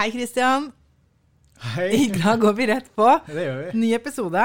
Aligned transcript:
Hei, 0.00 0.08
Christian. 0.08 0.70
Hei. 1.74 1.90
I 1.92 2.04
dag 2.08 2.38
går 2.40 2.54
vi 2.56 2.66
rett 2.70 2.86
på. 2.96 3.04
Det 3.26 3.42
gjør 3.44 3.58
vi. 3.58 3.80
Ny 3.82 3.88
episode. 3.92 4.44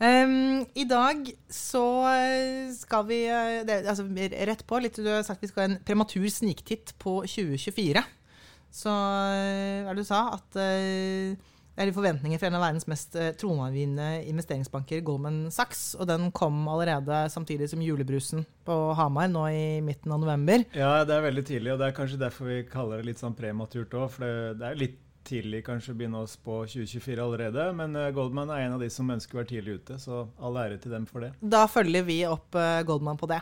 Um, 0.00 0.62
I 0.72 0.86
dag 0.88 1.28
så 1.52 1.82
eh, 2.08 2.70
skal 2.72 3.04
vi 3.10 3.18
eh, 3.28 3.58
det, 3.68 3.82
altså, 3.82 4.06
Rett 4.48 4.64
på. 4.64 4.78
Litt, 4.80 4.96
du 4.96 5.10
har 5.12 5.26
sagt 5.26 5.44
vi 5.44 5.50
skal 5.50 5.66
ha 5.66 5.68
en 5.74 5.76
prematur 5.84 6.24
sniktitt 6.32 6.94
på 7.04 7.18
2024. 7.28 8.00
Så 8.80 8.94
eh, 8.94 9.84
hva 9.84 9.92
er 9.92 9.98
det 9.98 10.06
du 10.06 10.08
sa? 10.08 10.22
At 10.38 10.56
uh, 10.56 11.36
det 11.86 11.92
er 11.92 11.96
forventninger 11.96 12.40
fra 12.40 12.50
en 12.50 12.58
av 12.58 12.64
verdens 12.66 12.88
mest 12.90 13.14
tronavgivende 13.38 14.24
investeringsbanker, 14.30 15.02
Goldman 15.06 15.44
Sachs. 15.54 15.92
Og 15.98 16.08
den 16.10 16.32
kom 16.34 16.64
allerede 16.70 17.24
samtidig 17.30 17.70
som 17.70 17.82
julebrusen 17.84 18.42
på 18.66 18.78
Hamar 18.98 19.30
nå 19.30 19.44
i 19.54 19.66
midten 19.84 20.12
av 20.14 20.22
november. 20.24 20.64
Ja, 20.74 21.04
det 21.06 21.14
er 21.14 21.28
veldig 21.28 21.44
tidlig, 21.46 21.74
og 21.74 21.78
det 21.82 21.90
er 21.90 21.98
kanskje 22.00 22.18
derfor 22.20 22.50
vi 22.50 22.64
kaller 22.68 22.98
det 22.98 23.12
litt 23.12 23.22
sånn 23.22 23.36
prematurt 23.38 23.94
òg. 23.94 24.08
For 24.10 24.26
det, 24.26 24.58
det 24.58 24.72
er 24.72 24.82
litt 24.82 25.04
tidlig 25.28 25.62
kanskje 25.66 25.92
å 25.92 25.98
begynne 25.98 26.22
oss 26.24 26.36
på 26.40 26.60
2024 26.68 27.22
allerede. 27.22 27.68
Men 27.76 27.96
uh, 27.98 28.08
Goldman 28.14 28.52
er 28.54 28.64
en 28.64 28.76
av 28.78 28.82
de 28.82 28.90
som 28.92 29.08
ønsker 29.12 29.36
å 29.36 29.42
være 29.42 29.50
tidlig 29.52 29.78
ute, 29.80 29.98
så 30.02 30.24
all 30.40 30.58
ære 30.60 30.78
til 30.82 30.94
dem 30.94 31.06
for 31.08 31.24
det. 31.24 31.32
Da 31.40 31.64
følger 31.70 32.06
vi 32.08 32.20
opp 32.28 32.58
uh, 32.58 32.80
Goldman 32.88 33.20
på 33.20 33.28
det. 33.30 33.40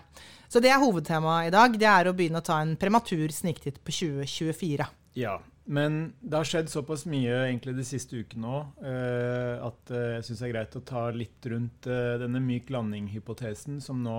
Så 0.50 0.62
det 0.62 0.72
er 0.72 0.82
hovedtemaet 0.82 1.50
i 1.50 1.54
dag. 1.54 1.76
Det 1.80 1.90
er 1.90 2.10
å 2.10 2.16
begynne 2.16 2.42
å 2.42 2.46
ta 2.46 2.60
en 2.62 2.76
prematur 2.80 3.32
sniktitt 3.34 3.80
på 3.82 3.94
2024. 4.00 4.88
Ja, 5.16 5.38
men 5.66 6.12
det 6.20 6.36
har 6.38 6.46
skjedd 6.46 6.68
såpass 6.70 7.06
mye 7.10 7.40
egentlig 7.48 7.76
de 7.76 7.84
siste 7.84 8.16
ukene 8.22 8.46
òg 8.46 8.82
uh, 8.86 9.66
at 9.66 9.90
jeg 9.90 10.26
syns 10.28 10.42
det 10.42 10.48
er 10.48 10.52
greit 10.54 10.76
å 10.78 10.84
ta 10.86 11.06
litt 11.10 11.48
rundt 11.50 11.88
denne 12.22 12.42
myk 12.42 12.70
landing-hypotesen 12.70 13.80
som 13.82 14.02
nå 14.04 14.18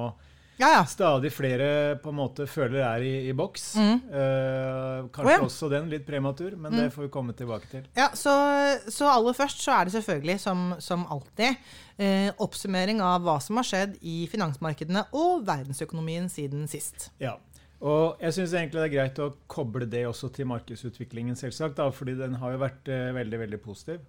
ja, 0.58 0.72
ja. 0.74 0.86
stadig 0.90 1.30
flere 1.32 1.96
på 2.02 2.10
en 2.10 2.18
måte 2.18 2.48
føler 2.50 2.82
er 2.82 3.04
i, 3.06 3.12
i 3.30 3.34
boks. 3.38 3.76
Mm. 3.78 4.00
Kanskje 5.14 5.28
Oh, 5.28 5.30
ja. 5.36 5.42
også 5.46 5.70
den 5.70 5.86
litt 5.92 6.06
prematur, 6.08 6.56
men 6.58 6.74
Mm. 6.74 6.80
det 6.80 6.94
får 6.96 7.04
vi 7.06 7.10
komme 7.14 7.36
tilbake 7.38 7.70
til. 7.70 7.84
Ja, 7.94 8.08
så, 8.18 8.34
så 8.90 9.06
aller 9.12 9.38
først 9.38 9.62
så 9.62 9.76
er 9.76 9.86
det 9.86 9.94
selvfølgelig, 9.94 10.40
som, 10.42 10.74
som 10.82 11.06
alltid, 11.14 11.62
eh, 12.02 12.32
oppsummering 12.42 13.02
av 13.06 13.22
hva 13.22 13.38
som 13.40 13.62
har 13.62 13.68
skjedd 13.70 14.00
i 14.02 14.26
finansmarkedene 14.32 15.06
og 15.14 15.46
verdensøkonomien 15.46 16.26
siden 16.34 16.66
sist. 16.68 17.12
Ja. 17.22 17.36
Og 17.86 18.18
jeg 18.24 18.34
syns 18.34 18.54
egentlig 18.58 18.82
det 18.82 18.88
er 18.88 18.96
greit 18.96 19.20
å 19.22 19.36
koble 19.52 19.86
det 19.90 20.08
også 20.10 20.32
til 20.34 20.48
markedsutviklingen, 20.50 21.36
selvsagt. 21.38 21.78
Da, 21.78 21.92
fordi 21.94 22.16
den 22.18 22.40
har 22.42 22.56
jo 22.56 22.64
vært 22.64 22.90
eh, 22.90 23.12
veldig, 23.18 23.40
veldig 23.44 23.60
positiv. 23.62 24.00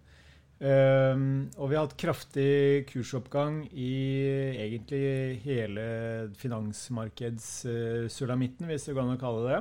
Um, 0.58 1.46
og 1.54 1.70
vi 1.70 1.76
har 1.78 1.86
hatt 1.86 2.00
kraftig 2.00 2.82
kursoppgang 2.88 3.60
i 3.70 4.26
egentlig 4.58 5.38
hele 5.44 5.84
finansmarkedssulamitten, 6.40 8.66
hvis 8.66 8.86
det 8.88 8.94
går 8.96 9.04
an 9.04 9.14
å 9.14 9.20
kalle 9.20 9.42
det. 9.46 9.60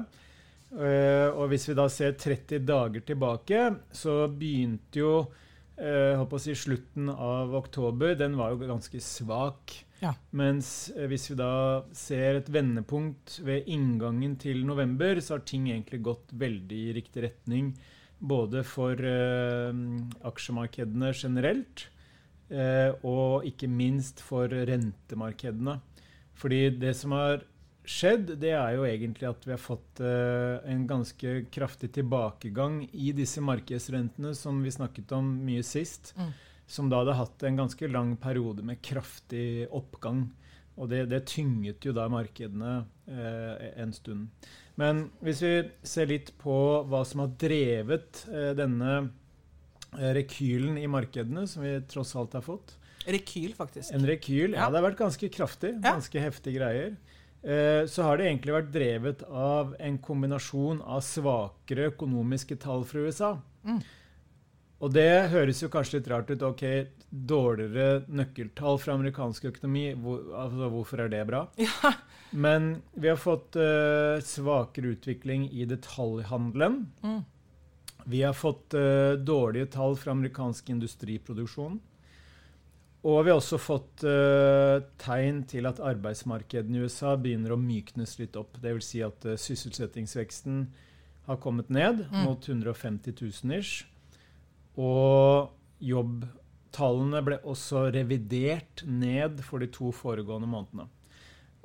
Uh, 0.74 1.30
og 1.38 1.50
hvis 1.52 1.68
vi 1.70 1.76
da 1.78 1.86
ser 1.92 2.18
30 2.18 2.66
dager 2.66 3.02
tilbake, 3.06 3.76
så 3.94 4.28
begynte 4.32 5.00
jo 5.04 5.30
uh, 5.30 6.14
håper 6.18 6.36
å 6.40 6.42
si 6.42 6.56
slutten 6.58 7.10
av 7.14 7.54
oktober 7.56 8.16
Den 8.18 8.38
var 8.40 8.50
jo 8.56 8.58
ganske 8.66 9.00
svak. 9.04 9.87
Ja. 10.02 10.14
Mens 10.38 10.92
uh, 10.96 11.06
hvis 11.10 11.30
vi 11.32 11.38
da 11.40 11.52
ser 11.98 12.40
et 12.40 12.50
vendepunkt 12.54 13.40
ved 13.46 13.70
inngangen 13.72 14.38
til 14.42 14.64
november, 14.68 15.22
så 15.22 15.38
har 15.38 15.46
ting 15.48 15.70
egentlig 15.72 16.04
gått 16.06 16.34
veldig 16.38 16.82
i 16.90 16.96
riktig 17.00 17.28
retning. 17.30 17.76
Både 18.18 18.64
for 18.66 18.98
eh, 18.98 19.76
aksjemarkedene 20.26 21.12
generelt, 21.14 21.84
eh, 22.50 22.90
og 23.06 23.46
ikke 23.46 23.70
minst 23.70 24.24
for 24.26 24.50
rentemarkedene. 24.50 25.76
Fordi 26.38 26.64
det 26.82 26.96
som 26.98 27.14
har 27.14 27.46
skjedd, 27.88 28.34
det 28.42 28.52
er 28.58 28.76
jo 28.76 28.86
egentlig 28.88 29.30
at 29.30 29.46
vi 29.48 29.54
har 29.54 29.62
fått 29.62 30.02
eh, 30.04 30.58
en 30.70 30.84
ganske 30.90 31.38
kraftig 31.54 31.92
tilbakegang 31.96 32.82
i 32.92 33.14
disse 33.16 33.42
markedsrentene 33.44 34.34
som 34.38 34.60
vi 34.64 34.74
snakket 34.76 35.14
om 35.18 35.30
mye 35.48 35.64
sist. 35.66 36.14
Mm. 36.18 36.34
Som 36.68 36.90
da 36.92 37.02
hadde 37.02 37.16
hatt 37.16 37.44
en 37.48 37.60
ganske 37.62 37.88
lang 37.92 38.16
periode 38.20 38.66
med 38.68 38.82
kraftig 38.84 39.68
oppgang. 39.72 40.26
Og 40.78 40.92
det, 40.92 41.06
det 41.10 41.24
tynget 41.32 41.88
jo 41.88 41.94
da 41.96 42.06
markedene 42.12 42.82
eh, 43.10 43.70
en 43.82 43.94
stund. 43.96 44.28
Men 44.78 45.08
hvis 45.26 45.42
vi 45.42 45.54
ser 45.88 46.12
litt 46.12 46.34
på 46.38 46.58
hva 46.86 47.02
som 47.08 47.24
har 47.24 47.32
drevet 47.40 48.28
eh, 48.30 48.52
denne 48.58 49.00
rekylen 49.98 50.76
i 50.78 50.86
markedene, 50.92 51.48
som 51.50 51.64
vi 51.64 51.80
tross 51.90 52.12
alt 52.20 52.36
har 52.38 52.44
fått 52.46 52.76
Rekyl, 53.08 53.54
faktisk. 53.56 53.94
En 53.96 54.04
rekyl, 54.04 54.52
ja. 54.52 54.66
Ja. 54.66 54.68
Det 54.68 54.82
har 54.82 54.86
vært 54.90 55.00
ganske 55.00 55.30
kraftig. 55.32 55.70
Ja. 55.78 55.94
Ganske 55.96 56.20
heftige 56.20 56.60
greier. 56.60 56.98
Eh, 57.40 57.86
så 57.88 58.04
har 58.04 58.18
det 58.20 58.28
egentlig 58.28 58.56
vært 58.58 58.74
drevet 58.74 59.22
av 59.30 59.76
en 59.80 60.00
kombinasjon 60.04 60.82
av 60.84 61.04
svakere 61.06 61.88
økonomiske 61.94 62.58
tall 62.60 62.84
fra 62.90 63.06
USA. 63.08 63.30
Mm. 63.64 63.80
Og 64.78 64.92
det 64.94 65.30
høres 65.32 65.64
jo 65.64 65.70
kanskje 65.74 65.98
litt 65.98 66.10
rart 66.12 66.30
ut. 66.30 66.44
Ok, 66.46 66.64
dårligere 67.10 68.04
nøkkeltall 68.14 68.78
fra 68.82 68.94
amerikansk 68.94 69.48
økonomi, 69.50 69.88
hvor, 69.98 70.20
altså, 70.38 70.68
hvorfor 70.74 71.02
er 71.06 71.10
det 71.14 71.24
bra? 71.30 71.48
Ja. 71.68 71.94
Men 72.36 72.82
vi 72.92 73.08
har 73.08 73.16
fått 73.16 73.56
uh, 73.56 74.20
svakere 74.20 74.92
utvikling 74.98 75.46
i 75.48 75.64
detaljhandelen. 75.66 76.82
Mm. 77.00 77.22
Vi 78.04 78.20
har 78.22 78.36
fått 78.36 78.76
uh, 78.76 79.16
dårlige 79.16 79.70
tall 79.72 79.96
fra 79.96 80.12
amerikansk 80.12 80.70
industriproduksjon. 80.76 81.80
Og 83.08 83.22
vi 83.24 83.32
har 83.32 83.40
også 83.40 83.58
fått 83.64 84.04
uh, 84.04 84.84
tegn 85.00 85.46
til 85.48 85.70
at 85.72 85.80
arbeidsmarkedene 85.80 86.82
i 86.82 86.84
USA 86.84 87.16
begynner 87.16 87.56
å 87.56 87.62
myknes 87.62 88.18
litt 88.20 88.36
opp. 88.36 88.60
Dvs. 88.60 88.92
Si 88.92 89.02
at 89.08 89.24
sysselsettingsveksten 89.40 90.66
har 91.32 91.40
kommet 91.44 91.72
ned 91.72 92.06
Mm. 92.12 92.24
mot 92.28 92.44
150 92.44 93.16
000 93.24 93.56
ish. 93.62 93.86
Og 94.78 95.50
jobbtallene 95.84 97.22
ble 97.26 97.40
også 97.50 97.88
revidert 97.96 98.84
ned 98.86 99.42
for 99.46 99.64
de 99.64 99.70
to 99.74 99.92
foregående 99.96 100.50
månedene. 100.50 100.88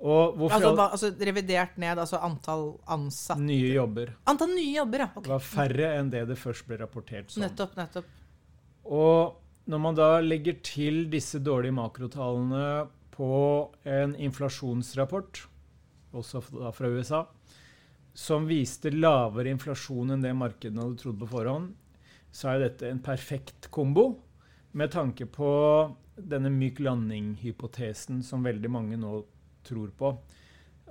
Og 0.02 0.40
Altså, 0.50 0.72
hva, 0.74 0.88
altså 0.90 1.12
revidert 1.14 1.76
ned, 1.78 2.00
altså 2.02 2.18
antall 2.26 2.72
ansatte. 2.90 3.44
nye 3.46 3.68
jobber 3.76 4.10
Antall 4.26 4.50
nye 4.56 4.72
jobber, 4.80 5.04
ja. 5.04 5.20
Det 5.22 5.30
var 5.30 5.44
færre 5.46 5.92
enn 6.00 6.10
det 6.10 6.24
det 6.32 6.38
først 6.40 6.66
ble 6.66 6.80
rapportert 6.80 7.30
som. 7.30 7.44
Nettopp, 7.44 7.76
nettopp. 7.78 8.08
Og 8.82 9.36
når 9.70 9.78
man 9.84 9.94
da 9.94 10.08
legger 10.24 10.58
til 10.66 11.04
disse 11.12 11.38
dårlige 11.38 11.76
makrotallene 11.76 12.88
på 13.14 13.30
en 13.86 14.16
inflasjonsrapport, 14.18 15.44
også 16.18 16.42
fra 16.74 16.90
USA, 16.90 17.22
som 18.12 18.48
viste 18.50 18.90
lavere 18.90 19.52
inflasjon 19.54 20.10
enn 20.16 20.24
det 20.24 20.34
markedene 20.36 20.82
hadde 20.82 20.98
trodd 21.00 21.20
på 21.22 21.30
forhånd, 21.30 21.70
så 22.32 22.52
er 22.52 22.66
dette 22.66 22.88
en 22.88 23.02
perfekt 23.04 23.68
kombo 23.72 24.14
med 24.72 24.92
tanke 24.92 25.26
på 25.28 25.50
denne 26.16 26.50
myk 26.52 26.80
landing-hypotesen 26.84 28.22
som 28.24 28.44
veldig 28.44 28.70
mange 28.72 28.98
nå 29.00 29.18
tror 29.66 29.92
på. 29.96 30.12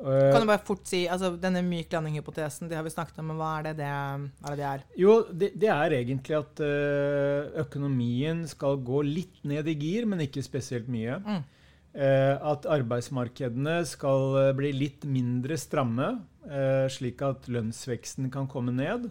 Eh, 0.01 0.31
Kan 0.33 0.41
du 0.41 0.49
bare 0.49 0.63
fort 0.65 0.87
si, 0.89 1.03
altså 1.11 1.33
Denne 1.37 1.61
myk 1.65 1.91
landing-hypotesen, 1.93 2.69
det 2.69 2.77
har 2.77 2.85
vi 2.85 2.93
snakket 2.93 3.19
om, 3.21 3.31
men 3.31 3.41
hva 3.41 3.51
er 3.59 3.67
det 3.69 3.73
det, 3.81 3.89
hva 3.91 4.53
er, 4.53 4.55
det, 4.55 4.61
det 4.61 4.69
er? 4.69 4.85
Jo, 5.01 5.17
det, 5.29 5.51
det 5.61 5.71
er 5.73 5.97
egentlig 5.99 6.37
at 6.39 6.61
eh, 6.65 7.51
økonomien 7.65 8.45
skal 8.49 8.79
gå 8.85 9.03
litt 9.05 9.43
ned 9.47 9.69
i 9.69 9.77
gir, 9.77 10.07
men 10.09 10.23
ikke 10.25 10.45
spesielt 10.45 10.89
mye. 10.91 11.19
Mm. 11.21 11.43
Eh, 11.91 12.33
at 12.53 12.65
arbeidsmarkedene 12.71 13.81
skal 13.89 14.53
bli 14.57 14.73
litt 14.77 15.05
mindre 15.05 15.59
stramme, 15.59 16.17
slik 16.89 17.19
at 17.21 17.45
lønnsveksten 17.53 18.31
kan 18.33 18.47
komme 18.49 18.73
ned. 18.73 19.03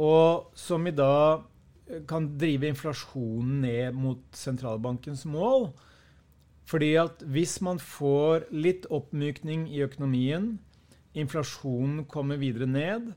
Og 0.00 0.52
som 0.56 0.86
i 0.86 0.94
dag 0.96 1.42
eh, 1.90 2.02
kan 2.08 2.30
drive 2.38 2.68
inflasjonen 2.72 3.60
ned 3.66 3.98
mot 3.98 4.22
sentralbankens 4.36 5.24
mål. 5.28 5.70
Fordi 6.64 6.94
at 6.96 7.22
hvis 7.28 7.58
man 7.64 7.80
får 7.82 8.46
litt 8.54 8.86
oppmykning 8.88 9.66
i 9.68 9.82
økonomien, 9.84 10.54
inflasjonen 11.18 12.06
kommer 12.08 12.38
videre 12.40 12.68
ned, 12.70 13.10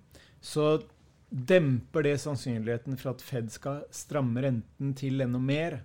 så 0.44 0.82
demper 1.30 2.04
det 2.06 2.18
sannsynligheten 2.22 2.98
for 3.00 3.14
at 3.14 3.24
Fed 3.24 3.52
skal 3.54 3.84
stramme 3.96 4.44
renten 4.44 4.92
til 4.98 5.24
enda 5.24 5.40
mer. 5.40 5.80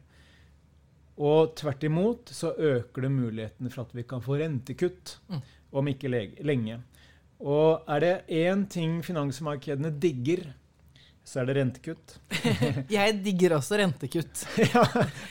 Og 1.21 1.55
tvert 1.61 1.85
imot 1.85 2.33
så 2.35 2.53
øker 2.57 3.05
det 3.07 3.13
muligheten 3.13 3.71
for 3.71 3.85
at 3.85 3.95
vi 3.95 4.03
kan 4.09 4.23
få 4.25 4.39
rentekutt 4.41 5.19
Mm. 5.29 5.41
om 5.73 5.89
ikke 5.89 6.09
lenge. 6.43 6.81
Og 7.41 7.83
er 7.89 8.01
det 8.01 8.25
én 8.29 8.67
ting 8.69 9.03
finansmarkedene 9.05 9.91
digger, 10.01 10.55
så 11.25 11.43
er 11.43 11.51
det 11.51 11.57
rentekutt. 11.61 12.17
Jeg 12.97 13.19
digger 13.25 13.55
også 13.59 13.79
rentekutt. 13.79 14.45
ja, 14.73 14.85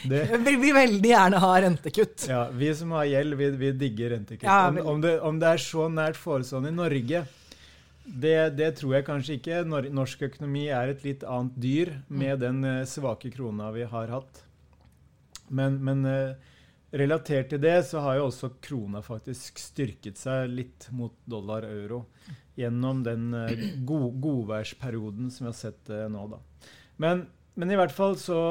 det, 0.08 0.22
Jeg 0.30 0.42
vil 0.46 0.76
veldig 0.78 1.12
gjerne 1.12 1.42
ha 1.44 1.52
rentekutt. 1.66 2.28
ja, 2.30 2.44
vi 2.56 2.70
som 2.78 2.94
har 2.96 3.10
gjeld, 3.10 3.36
vi, 3.40 3.50
vi 3.60 3.72
digger 3.84 4.16
rentekutt. 4.16 4.48
Ja, 4.48 4.70
om, 4.70 4.80
om, 4.96 5.02
det, 5.04 5.18
om 5.26 5.42
det 5.42 5.54
er 5.56 5.64
så 5.64 5.90
nært 5.92 6.20
forestående 6.20 6.72
i 6.72 6.78
Norge, 6.78 7.24
det, 8.10 8.38
det 8.58 8.70
tror 8.80 8.96
jeg 8.98 9.08
kanskje 9.10 9.38
ikke. 9.38 9.64
Norsk 9.70 10.24
økonomi 10.30 10.68
er 10.74 10.94
et 10.94 11.04
litt 11.06 11.26
annet 11.28 11.58
dyr 11.62 11.92
med 12.08 12.40
den 12.42 12.64
eh, 12.66 12.86
svake 12.90 13.30
krona 13.34 13.70
vi 13.76 13.86
har 13.90 14.14
hatt. 14.14 14.44
Men, 15.54 15.78
men 15.86 16.06
eh, 16.10 16.56
relatert 16.96 17.52
til 17.52 17.62
det 17.62 17.76
så 17.90 18.02
har 18.06 18.18
jo 18.18 18.30
også 18.30 18.54
krona 18.66 19.02
faktisk 19.06 19.62
styrket 19.62 20.18
seg 20.18 20.50
litt 20.54 20.90
mot 20.96 21.14
dollar 21.30 21.68
og 21.68 21.76
euro 21.84 22.00
gjennom 22.60 23.04
den 23.06 23.34
uh, 23.34 23.52
god, 23.88 24.20
godværsperioden 24.24 25.32
som 25.34 25.46
vi 25.46 25.52
har 25.52 25.58
sett 25.58 25.92
uh, 25.92 26.06
nå. 26.12 26.26
Da. 26.34 26.40
Men, 27.00 27.24
men, 27.56 27.72
i 27.72 27.80
hvert 27.80 27.96
fall 27.96 28.18
så 28.20 28.42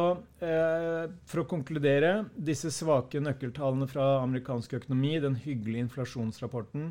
eh, 0.41 1.05
For 1.29 1.43
å 1.43 1.49
konkludere 1.49 2.25
disse 2.33 2.71
svake 2.73 3.21
nøkkeltallene 3.21 3.89
fra 3.91 4.19
amerikansk 4.23 4.79
økonomi, 4.81 5.19
den 5.21 5.37
hyggelige 5.43 5.85
inflasjonsrapporten, 5.87 6.91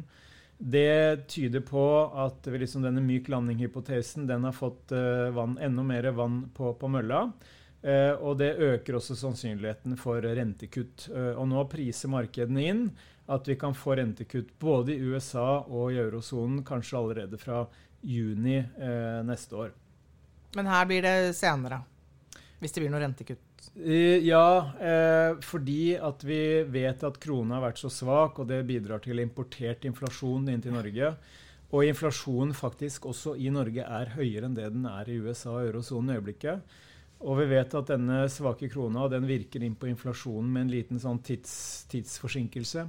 det 0.58 1.28
tyder 1.30 1.62
på 1.66 1.84
at 2.18 2.48
liksom 2.50 2.86
denne 2.86 3.04
myk 3.06 3.30
landing-hypotesen 3.30 4.25
den 4.30 4.46
har 4.48 4.56
fått 4.58 4.94
vann, 5.34 5.54
enda 5.62 5.86
mer 5.86 6.10
vann 6.18 6.40
på, 6.58 6.72
på 6.78 6.90
mølla. 6.90 7.28
Uh, 7.83 8.15
og 8.25 8.39
det 8.39 8.56
øker 8.57 8.97
også 8.97 9.15
sannsynligheten 9.15 9.94
for 10.01 10.21
rentekutt. 10.21 11.09
Uh, 11.13 11.38
og 11.38 11.45
nå 11.51 11.62
priser 11.71 12.12
markedene 12.12 12.65
inn 12.65 12.88
at 13.27 13.47
vi 13.47 13.57
kan 13.59 13.75
få 13.75 13.95
rentekutt 14.00 14.53
både 14.59 14.95
i 14.95 15.01
USA 15.03 15.59
og 15.68 15.91
i 15.91 16.00
eurosonen 16.00 16.63
kanskje 16.65 16.97
allerede 16.97 17.38
fra 17.38 17.65
juni 18.01 18.57
eh, 18.57 19.24
neste 19.25 19.56
år. 19.56 19.74
Men 20.56 20.69
her 20.71 20.85
blir 20.88 21.03
det 21.03 21.35
senere, 21.35 21.81
hvis 22.62 22.74
det 22.74 22.83
blir 22.83 22.94
noe 22.94 23.03
rentekutt? 23.03 23.44
Ja, 24.24 24.71
eh, 24.79 25.33
fordi 25.44 25.97
at 26.00 26.24
vi 26.25 26.39
vet 26.71 27.03
at 27.03 27.19
krona 27.21 27.57
har 27.57 27.68
vært 27.68 27.81
så 27.81 27.91
svak, 27.91 28.39
og 28.39 28.47
det 28.50 28.63
bidrar 28.69 29.03
til 29.03 29.19
importert 29.21 29.85
inflasjon 29.85 30.47
inn 30.53 30.63
til 30.63 30.77
Norge. 30.77 31.12
Og 31.75 31.83
inflasjonen 31.83 32.56
faktisk 32.56 33.09
også 33.12 33.35
i 33.35 33.51
Norge 33.51 33.83
er 33.83 34.13
høyere 34.15 34.47
enn 34.47 34.56
det 34.56 34.71
den 34.71 34.88
er 34.88 35.09
i 35.12 35.18
USA 35.19 35.57
og 35.57 35.65
eurosonen 35.68 36.13
i 36.13 36.21
øyeblikket. 36.21 36.77
Og 37.25 37.40
vi 37.40 37.48
vet 37.50 37.74
at 37.74 37.90
denne 37.90 38.25
svake 38.30 38.69
krona 38.69 39.08
den 39.10 39.25
virker 39.30 39.64
inn 39.66 39.78
på 39.80 39.90
inflasjonen 39.90 40.52
med 40.54 40.68
en 40.68 40.74
liten 40.75 41.02
sånn 41.02 41.24
tids, 41.25 41.54
tidsforsinkelse 41.90 42.86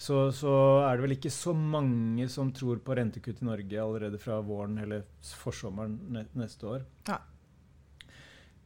så, 0.00 0.30
så, 0.32 0.52
er 0.86 0.96
det 0.96 1.04
vel 1.04 1.12
ikke 1.18 1.32
så 1.32 1.52
mange 1.52 2.24
som 2.32 2.48
tror 2.56 2.78
på 2.80 2.94
rentekutt 2.96 3.42
i 3.42 3.44
Norge 3.44 3.82
allerede 3.82 4.20
fra 4.20 4.38
våren 4.40 4.78
eller 4.80 5.02
forsommeren 5.36 5.98
neste 6.40 6.68
år. 6.70 6.86
Ja. 7.10 7.18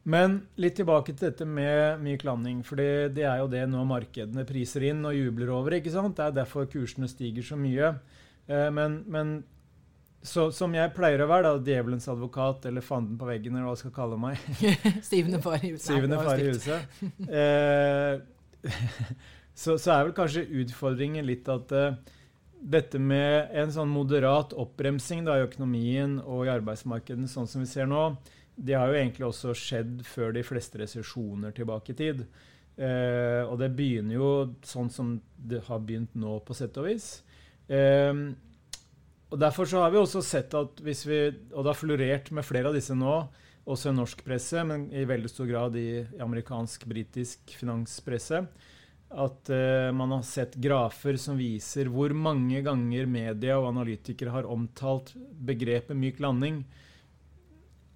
Men 0.07 0.37
litt 0.61 0.77
tilbake 0.79 1.11
til 1.11 1.27
dette 1.27 1.47
med 1.49 1.99
myk 2.05 2.23
landing. 2.23 2.61
For 2.63 2.79
det, 2.79 3.17
det, 3.17 3.25
er 3.27 3.41
jo 3.41 3.49
det 3.51 3.65
nå 3.67 3.83
markedene 3.89 4.45
priser 4.47 4.85
inn 4.93 5.03
og 5.03 5.17
jubler 5.17 5.51
over. 5.57 5.75
ikke 5.75 5.91
sant? 5.91 6.15
Det 6.15 6.23
er 6.23 6.37
derfor 6.39 6.69
kursene 6.71 7.09
stiger 7.11 7.43
så 7.43 7.59
mye. 7.59 7.91
Eh, 8.47 8.69
men, 8.71 9.01
men 9.11 9.35
så, 10.25 10.47
som 10.55 10.73
jeg 10.73 10.93
pleier 10.95 11.21
å 11.21 11.29
være, 11.29 11.51
da, 11.53 11.61
djevelens 11.67 12.07
advokat 12.09 12.65
eller 12.69 12.83
fanden 12.85 13.17
på 13.19 13.27
veggen, 13.29 13.55
eller 13.55 13.67
hva 13.67 13.75
jeg 13.75 13.83
skal 13.83 13.95
kalle 13.95 14.17
meg 14.19 14.41
Syvende 15.11 15.41
far 15.43 15.61
i 15.61 15.73
huset. 15.75 15.87
Syvende 15.91 16.19
far 16.25 16.41
i 16.41 16.47
huset. 16.49 16.95
Eh, 17.29 18.71
så, 19.61 19.75
så, 19.77 19.91
er 19.93 20.07
vel 20.07 20.15
kanskje 20.17 20.47
utfordringen 20.63 21.27
litt 21.27 21.49
at 21.51 21.73
uh, 21.77 22.15
dette 22.57 23.01
med 23.01 23.53
en 23.53 23.73
sånn 23.75 23.91
moderat 23.91 24.55
oppbremsing 24.57 25.27
da, 25.27 25.37
i 25.37 25.45
økonomien 25.45 26.17
og 26.23 26.47
i 26.47 26.53
arbeidsmarkedet, 26.55 27.29
sånn 27.29 27.49
som 27.51 27.61
vi 27.61 27.69
ser 27.69 27.89
nå, 27.91 28.07
det 28.55 28.77
har 28.79 28.89
jo 28.89 28.97
egentlig 28.97 29.27
også 29.27 29.53
skjedd 29.59 30.01
før 30.07 30.33
de 30.33 30.45
fleste 30.47 30.79
resesjoner 30.81 31.53
tilbake 31.53 31.93
i 31.93 31.99
tid. 32.01 32.25
Uh, 32.75 33.45
og 33.45 33.59
det 33.61 33.69
begynner 33.77 34.17
jo 34.17 34.31
sånn 34.65 34.89
som 34.91 35.13
det 35.37 35.61
har 35.69 35.85
begynt 35.85 36.17
nå, 36.17 36.39
på 36.47 36.57
sett 36.57 36.81
og 36.81 36.89
vis. 36.89 37.19
Uh, 37.69 38.33
og 39.35 39.41
Derfor 39.41 39.67
så 39.67 39.81
har 39.83 39.91
vi 39.91 39.99
også 39.99 40.21
sett 40.23 40.53
at 40.55 40.79
hvis 40.79 41.03
vi 41.03 41.17
Og 41.51 41.59
det 41.59 41.73
har 41.73 41.77
florert 41.77 42.31
med 42.31 42.47
flere 42.47 42.71
av 42.71 42.77
disse 42.77 42.95
nå, 42.95 43.17
også 43.65 43.91
i 43.91 43.97
norsk 43.97 44.21
presse, 44.23 44.61
men 44.63 44.87
i 44.93 45.03
veldig 45.09 45.29
stor 45.31 45.49
grad 45.49 45.75
i 45.79 46.05
amerikansk-britisk 46.21 47.55
finanspresse 47.59 48.43
at 49.15 49.51
uh, 49.53 49.91
man 49.95 50.11
har 50.17 50.23
sett 50.27 50.55
grafer 50.59 51.17
som 51.21 51.37
viser 51.39 51.89
hvor 51.93 52.13
mange 52.17 52.59
ganger 52.65 53.07
media 53.07 53.59
og 53.59 53.69
analytikere 53.69 54.33
har 54.33 54.49
omtalt 54.49 55.13
begrepet 55.15 55.97
myk 55.97 56.19
landing 56.23 56.63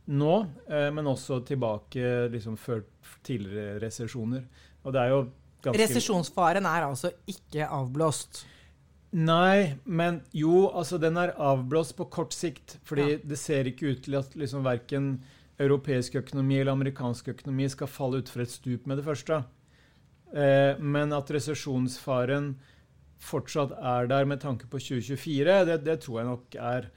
nå, 0.10 0.36
uh, 0.70 0.90
men 0.96 1.10
også 1.10 1.42
tilbake 1.46 2.30
liksom, 2.34 2.56
før 2.58 2.86
tidligere 3.26 3.82
resesjoner. 3.84 4.46
Og 4.86 4.96
det 4.96 5.04
er 5.04 5.14
jo 5.16 5.28
Resesjonsfaren 5.76 6.64
er 6.64 6.86
altså 6.86 7.10
ikke 7.28 7.66
avblåst? 7.68 8.46
Nei, 9.10 9.74
men 9.90 10.20
jo, 10.38 10.68
altså 10.70 11.00
den 11.02 11.18
er 11.18 11.34
avblåst 11.42 11.96
på 11.98 12.06
kort 12.14 12.36
sikt. 12.36 12.78
Fordi 12.86 13.08
ja. 13.16 13.22
det 13.26 13.40
ser 13.42 13.70
ikke 13.70 13.94
ut 13.94 14.04
til 14.06 14.20
at 14.20 14.36
liksom 14.38 14.66
verken 14.68 15.16
europeisk 15.60 16.16
økonomi 16.22 16.60
eller 16.60 16.78
amerikansk 16.78 17.34
økonomi 17.34 17.68
skal 17.72 17.90
falle 17.92 18.22
utfor 18.22 18.46
et 18.46 18.54
stup 18.54 18.86
med 18.88 19.02
det 19.02 19.08
første. 19.08 19.42
Eh, 20.30 20.78
men 20.80 21.14
at 21.16 21.32
resesjonsfaren 21.34 22.54
fortsatt 23.20 23.74
er 23.76 24.08
der 24.08 24.28
med 24.30 24.40
tanke 24.40 24.70
på 24.70 24.80
2024, 24.80 25.58
det, 25.68 25.80
det, 25.84 25.98
tror 26.06 26.22
jeg 26.22 26.30
nok 26.30 26.56
er 26.56 26.88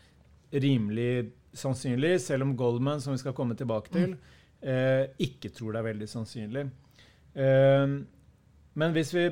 rimelig 0.53 1.33
sannsynlig, 1.57 2.19
selv 2.23 2.47
om 2.47 2.55
Goldman, 2.57 3.01
som 3.03 3.17
vi 3.17 3.23
skal 3.25 3.35
komme 3.37 3.57
tilbake 3.59 3.91
til, 3.93 4.15
eh, 4.61 5.09
ikke 5.19 5.51
tror 5.57 5.73
det 5.73 5.81
er 5.81 5.89
veldig 5.89 6.09
sannsynlig. 6.13 6.69
Eh, 7.35 7.97
men 8.79 8.95
hvis 8.95 9.15
vi 9.17 9.27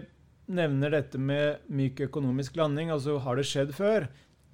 nevner 0.50 0.90
dette 0.94 1.18
med 1.18 1.58
myk 1.70 2.00
økonomisk 2.08 2.56
landing, 2.58 2.90
altså 2.90 3.18
har 3.22 3.36
det 3.38 3.46
skjedd 3.48 3.74
før? 3.76 4.08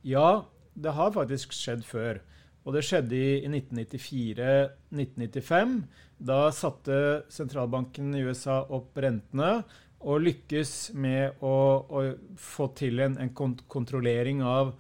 Ja, 0.07 0.45
det 0.77 0.93
har 0.97 1.15
faktisk 1.15 1.53
skjedd 1.57 1.85
før. 1.89 2.21
Og 2.67 2.75
det 2.75 2.85
skjedde 2.87 3.17
i 3.17 3.47
1994-1995. 3.47 5.83
Da 6.19 6.51
satte 6.55 7.23
sentralbanken 7.33 8.15
i 8.17 8.23
USA 8.27 8.67
opp 8.75 8.99
rentene 8.99 9.65
og 10.07 10.21
lykkes 10.23 10.93
med 10.99 11.33
å, 11.45 11.57
å 11.87 12.15
få 12.39 12.67
til 12.79 13.01
en, 13.05 13.19
en 13.23 13.35
kont 13.37 13.69
kontrollering 13.73 14.43
av 14.45 14.75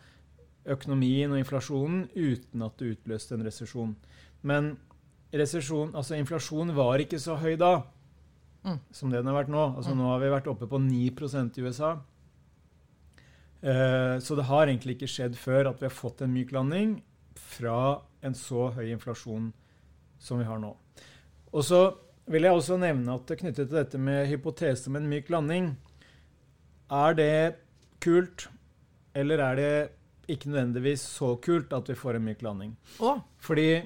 økonomien 0.66 1.32
og 1.32 1.38
inflasjonen 1.40 2.08
uten 2.14 2.62
at 2.66 2.78
det 2.80 2.86
utløste 2.96 3.34
en 3.36 3.46
resesjon. 3.46 3.92
Men 4.46 4.62
altså 5.36 6.14
inflasjon 6.18 6.74
var 6.76 6.98
ikke 7.02 7.18
så 7.22 7.34
høy 7.38 7.54
da 7.60 7.72
mm. 8.66 8.78
som 8.90 9.10
det 9.10 9.22
den 9.22 9.30
har 9.30 9.38
vært 9.38 9.52
nå. 9.54 9.64
Altså 9.78 9.94
mm. 9.94 10.00
Nå 10.00 10.12
har 10.12 10.22
vi 10.22 10.32
vært 10.34 10.50
oppe 10.52 10.68
på 10.70 10.80
9% 10.82 11.60
i 11.60 11.66
USA. 11.66 11.92
Eh, 13.62 14.16
så 14.22 14.38
det 14.38 14.48
har 14.50 14.66
egentlig 14.66 14.98
ikke 14.98 15.10
skjedd 15.10 15.38
før 15.40 15.72
at 15.72 15.80
vi 15.80 15.88
har 15.88 15.94
fått 15.94 16.22
en 16.22 16.34
myk 16.34 16.52
landing 16.54 16.98
fra 17.36 18.02
en 18.24 18.36
så 18.36 18.70
høy 18.76 18.90
inflasjon 18.90 19.52
som 20.22 20.40
vi 20.40 20.48
har 20.48 20.60
nå. 20.62 20.72
Og 21.52 21.64
så 21.64 21.80
vil 22.30 22.46
jeg 22.46 22.58
også 22.58 22.78
nevne 22.82 23.14
at 23.14 23.36
knyttet 23.38 23.68
til 23.68 23.78
dette 23.78 24.00
med 24.02 24.26
hypotese 24.30 24.90
om 24.90 24.98
en 24.98 25.06
myk 25.06 25.28
landing 25.30 25.76
Er 26.90 27.14
det 27.14 27.56
kult, 28.02 28.48
eller 29.14 29.42
er 29.42 29.56
det 29.56 29.70
ikke 30.30 30.50
nødvendigvis 30.50 31.00
så 31.00 31.34
kult 31.42 31.72
at 31.72 31.88
vi 31.88 31.94
får 31.98 32.18
en 32.18 32.26
myk 32.26 32.42
landing? 32.42 32.76
Oh. 33.00 33.18
Fordi, 33.38 33.82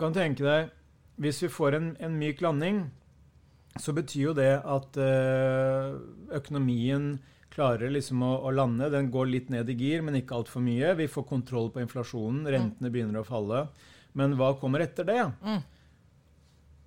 kan 0.00 0.12
tenke 0.12 0.44
deg, 0.44 0.70
hvis 1.16 1.42
vi 1.42 1.48
får 1.48 1.76
en, 1.78 1.86
en 2.00 2.18
myk 2.20 2.42
landing, 2.44 2.82
så 3.82 3.94
betyr 3.96 4.22
jo 4.28 4.34
det 4.36 4.52
at 4.60 4.98
øh, 5.00 5.96
økonomien 6.38 7.16
klarer 7.56 7.92
liksom 7.92 8.22
å, 8.24 8.32
å, 8.44 8.52
lande. 8.52 8.90
Den 8.92 9.10
går 9.12 9.30
litt 9.30 9.50
ned 9.52 9.70
i 9.72 9.76
gir, 9.78 10.04
men 10.04 10.18
ikke 10.18 10.36
altfor 10.36 10.64
mye. 10.64 10.94
Vi 10.98 11.08
får 11.10 11.28
kontroll 11.28 11.70
på 11.72 11.82
inflasjonen. 11.82 12.44
Mm. 12.44 12.50
Rentene 12.54 12.92
begynner 12.92 13.22
å 13.22 13.28
falle. 13.28 13.66
Men 14.16 14.36
hva 14.38 14.52
kommer 14.60 14.84
etter 14.84 15.08
det? 15.08 15.22
Mm. 15.44 15.62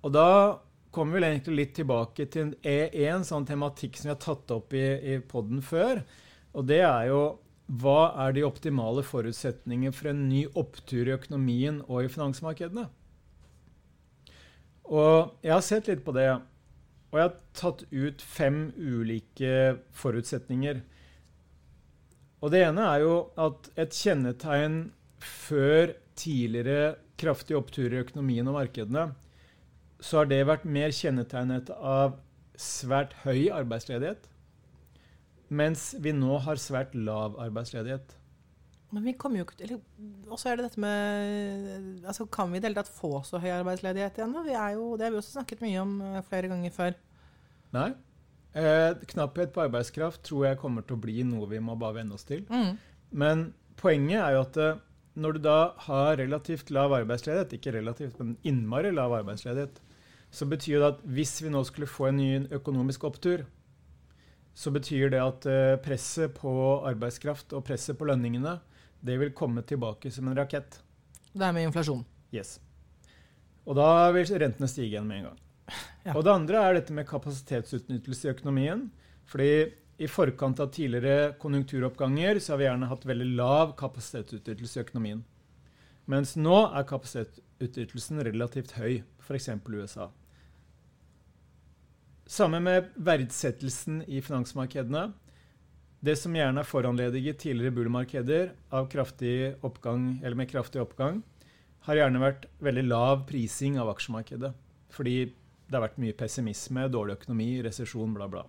Og 0.06 0.14
da 0.14 0.28
kommer 0.94 1.18
vi 1.18 1.26
egentlig 1.28 1.58
litt 1.58 1.76
tilbake 1.78 2.26
til 2.32 2.50
en, 2.50 2.54
en 2.66 3.26
sånn 3.26 3.46
tematikk 3.46 3.98
som 3.98 4.08
vi 4.08 4.14
har 4.14 4.22
tatt 4.22 4.50
opp 4.54 4.74
i, 4.74 4.86
i 5.14 5.18
poden 5.22 5.62
før. 5.62 6.02
Og 6.54 6.66
det 6.66 6.82
er 6.82 7.10
jo 7.10 7.22
hva 7.80 8.10
er 8.24 8.34
de 8.34 8.42
optimale 8.42 9.04
forutsetningene 9.06 9.94
for 9.94 10.10
en 10.10 10.24
ny 10.26 10.42
opptur 10.58 11.06
i 11.06 11.14
økonomien 11.14 11.78
og 11.86 12.06
i 12.06 12.10
finansmarkedene? 12.10 12.88
Og 14.90 15.36
jeg 15.46 15.54
har 15.54 15.62
sett 15.62 15.86
litt 15.86 16.02
på 16.02 16.14
det. 16.16 16.32
Og 17.10 17.18
jeg 17.18 17.26
har 17.26 17.36
tatt 17.58 17.84
ut 17.90 18.22
fem 18.22 18.58
ulike 18.78 19.54
forutsetninger. 19.98 20.80
Og 22.40 22.52
det 22.54 22.62
ene 22.68 22.86
er 22.86 23.02
jo 23.04 23.14
at 23.40 23.68
et 23.80 23.96
kjennetegn 23.96 24.78
før 25.20 25.92
tidligere 26.16 26.94
kraftige 27.20 27.58
oppturer 27.58 27.98
i 27.98 28.02
økonomien 28.04 28.48
og 28.48 28.56
markedene, 28.56 29.10
så 30.00 30.22
har 30.22 30.30
det 30.30 30.46
vært 30.48 30.64
mer 30.64 30.94
kjennetegnet 30.96 31.68
av 31.76 32.16
svært 32.60 33.12
høy 33.24 33.50
arbeidsledighet, 33.52 34.24
mens 35.50 35.90
vi 36.00 36.14
nå 36.16 36.38
har 36.46 36.60
svært 36.60 36.94
lav 36.96 37.36
arbeidsledighet. 37.42 38.14
Men 38.90 39.06
vi 39.06 39.14
kommer 39.14 39.40
jo 39.40 39.46
ikke 39.46 39.58
til 39.60 39.76
Og 40.30 40.38
så 40.40 40.50
er 40.50 40.58
det 40.58 40.66
dette 40.66 40.82
med 40.82 42.02
altså 42.02 42.26
Kan 42.26 42.50
vi 42.50 42.58
i 42.58 42.62
det 42.62 42.70
hele 42.70 42.80
tatt 42.80 42.90
få 42.90 43.20
så 43.26 43.38
høy 43.38 43.50
arbeidsledighet 43.54 44.18
igjen? 44.18 44.34
Vi 44.46 44.56
er 44.56 44.74
jo, 44.74 44.92
det 44.98 45.06
har 45.06 45.14
vi 45.14 45.20
også 45.20 45.36
snakket 45.38 45.62
mye 45.64 45.82
om 45.82 45.96
eh, 46.02 46.20
flere 46.26 46.50
ganger 46.50 46.74
før. 46.74 46.96
Nei. 47.76 47.90
Eh, 48.50 48.92
knapphet 49.12 49.52
på 49.54 49.62
arbeidskraft 49.62 50.24
tror 50.26 50.48
jeg 50.48 50.58
kommer 50.58 50.82
til 50.82 50.98
å 50.98 51.02
bli 51.04 51.22
noe 51.22 51.46
vi 51.50 51.60
må 51.62 51.76
bare 51.78 52.00
venne 52.00 52.16
oss 52.16 52.26
til. 52.26 52.42
Mm. 52.50 52.72
Men 53.22 53.44
poenget 53.78 54.24
er 54.24 54.34
jo 54.34 54.42
at 54.42 54.58
eh, 54.58 54.80
når 55.20 55.36
du 55.36 55.44
da 55.44 55.58
har 55.86 56.18
relativt 56.18 56.72
lav 56.74 56.94
arbeidsledighet, 56.96 57.54
ikke 57.56 57.76
relativt, 57.76 58.18
men 58.18 58.36
innmari 58.46 58.90
lav 58.94 59.14
arbeidsledighet, 59.20 59.78
så 60.30 60.46
betyr 60.46 60.78
det 60.78 60.90
at 60.92 61.00
hvis 61.10 61.40
vi 61.42 61.50
nå 61.50 61.62
skulle 61.66 61.90
få 61.90 62.10
en 62.10 62.20
ny 62.20 62.30
økonomisk 62.54 63.06
opptur, 63.08 63.44
så 64.54 64.70
betyr 64.74 65.12
det 65.14 65.22
at 65.22 65.46
eh, 65.46 65.78
presset 65.82 66.34
på 66.38 66.52
arbeidskraft 66.86 67.54
og 67.54 67.64
presset 67.66 67.98
på 67.98 68.08
lønningene 68.10 68.58
det 69.00 69.16
vil 69.20 69.32
komme 69.36 69.62
tilbake 69.62 70.10
som 70.12 70.28
en 70.28 70.36
rakett. 70.36 70.80
Det 71.32 71.46
er 71.46 71.54
med 71.56 71.68
inflasjon. 71.68 72.02
Yes. 72.34 72.58
Og 73.66 73.76
da 73.78 74.10
vil 74.14 74.28
rentene 74.42 74.68
stige 74.70 74.92
igjen 74.92 75.08
med 75.08 75.22
en 75.22 75.30
gang. 75.30 75.40
Ja. 76.00 76.14
Og 76.16 76.24
det 76.24 76.32
andre 76.32 76.60
er 76.64 76.78
dette 76.78 76.94
med 76.96 77.04
kapasitetsutnyttelse 77.04 78.24
i 78.24 78.30
økonomien. 78.30 78.86
Fordi 79.28 79.50
i 80.00 80.08
forkant 80.08 80.62
av 80.64 80.70
tidligere 80.72 81.34
konjunkturoppganger 81.42 82.40
så 82.40 82.54
har 82.54 82.60
vi 82.60 82.64
gjerne 82.64 82.88
hatt 82.88 83.04
veldig 83.04 83.26
lav 83.36 83.74
kapasitetsutnyttelse 83.76 84.78
i 84.78 84.84
økonomien. 84.86 85.20
Mens 86.08 86.32
nå 86.40 86.56
er 86.72 86.88
kapasitetsutnyttelsen 86.88 88.24
relativt 88.24 88.72
høy, 88.80 89.02
f.eks. 89.20 89.50
USA. 89.68 90.08
Samme 92.30 92.62
med 92.64 92.88
verdsettelsen 92.96 94.00
i 94.08 94.22
finansmarkedene. 94.24 95.10
Det 96.00 96.14
som 96.16 96.32
gjerne 96.32 96.62
er 96.62 96.68
foranlediget 96.68 97.42
tidligere 97.42 97.74
bullmarkeder 97.76 98.54
av 98.72 98.86
kraftig 98.88 99.52
oppgang, 99.66 100.14
eller 100.22 100.38
med 100.38 100.48
kraftig 100.48 100.80
oppgang, 100.80 101.20
har 101.84 101.98
gjerne 101.98 102.22
vært 102.22 102.46
veldig 102.64 102.84
lav 102.86 103.26
prising 103.28 103.76
av 103.80 103.90
aksjemarkedet. 103.92 104.54
Fordi 104.96 105.16
det 105.28 105.76
har 105.76 105.84
vært 105.84 106.00
mye 106.00 106.16
pessimisme, 106.16 106.86
dårlig 106.88 107.18
økonomi, 107.18 107.50
resesjon, 107.66 108.16
bla, 108.16 108.30
bla. 108.32 108.46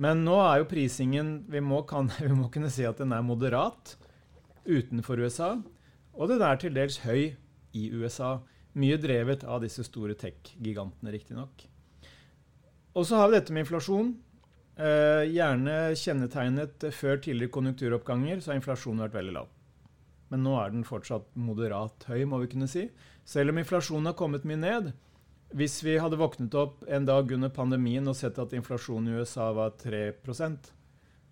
Men 0.00 0.24
nå 0.24 0.36
er 0.44 0.62
jo 0.62 0.68
prisingen 0.70 1.38
vi 1.52 1.60
må, 1.64 1.82
kan, 1.88 2.08
vi 2.24 2.32
må, 2.32 2.48
kunne 2.52 2.72
si 2.72 2.88
at 2.88 3.00
den 3.00 3.12
er 3.12 3.24
moderat 3.24 3.98
utenfor 4.64 5.20
USA. 5.20 5.54
Og 6.16 6.32
den 6.32 6.40
er 6.40 6.60
til 6.60 6.76
dels 6.76 7.02
høy 7.04 7.36
i 7.76 7.88
USA. 7.92 8.38
Mye 8.76 8.96
drevet 9.00 9.44
av 9.44 9.62
disse 9.64 9.84
store 9.84 10.16
tech-gigantene, 10.16 11.12
riktignok. 11.12 11.68
Og 12.96 13.04
så 13.04 13.20
har 13.20 13.28
vi 13.28 13.36
dette 13.36 13.52
med 13.52 13.64
inflasjon. 13.64 14.14
Eh, 14.76 15.24
gjerne 15.32 15.76
kjennetegnet 15.96 16.84
før 16.92 17.20
tidligere 17.24 17.54
konjunkturoppganger, 17.54 18.40
så 18.40 18.52
har 18.52 18.60
inflasjonen 18.60 19.06
vært 19.06 19.16
veldig 19.16 19.34
lav. 19.38 19.50
Men 20.28 20.42
nå 20.44 20.56
er 20.60 20.72
den 20.74 20.84
fortsatt 20.84 21.28
moderat 21.38 22.08
høy, 22.10 22.24
må 22.28 22.42
vi 22.42 22.50
kunne 22.52 22.68
si. 22.68 22.88
Selv 23.24 23.54
om 23.54 23.60
inflasjonen 23.62 24.10
har 24.10 24.18
kommet 24.18 24.44
mye 24.48 24.60
ned. 24.60 24.90
Hvis 25.56 25.78
vi 25.86 25.94
hadde 26.02 26.18
våknet 26.18 26.54
opp 26.58 26.82
en 26.90 27.06
dag 27.06 27.30
under 27.32 27.52
pandemien 27.54 28.10
og 28.10 28.18
sett 28.18 28.38
at 28.42 28.52
inflasjonen 28.56 29.12
i 29.12 29.20
USA 29.20 29.52
var 29.54 29.76
3% 29.78 30.72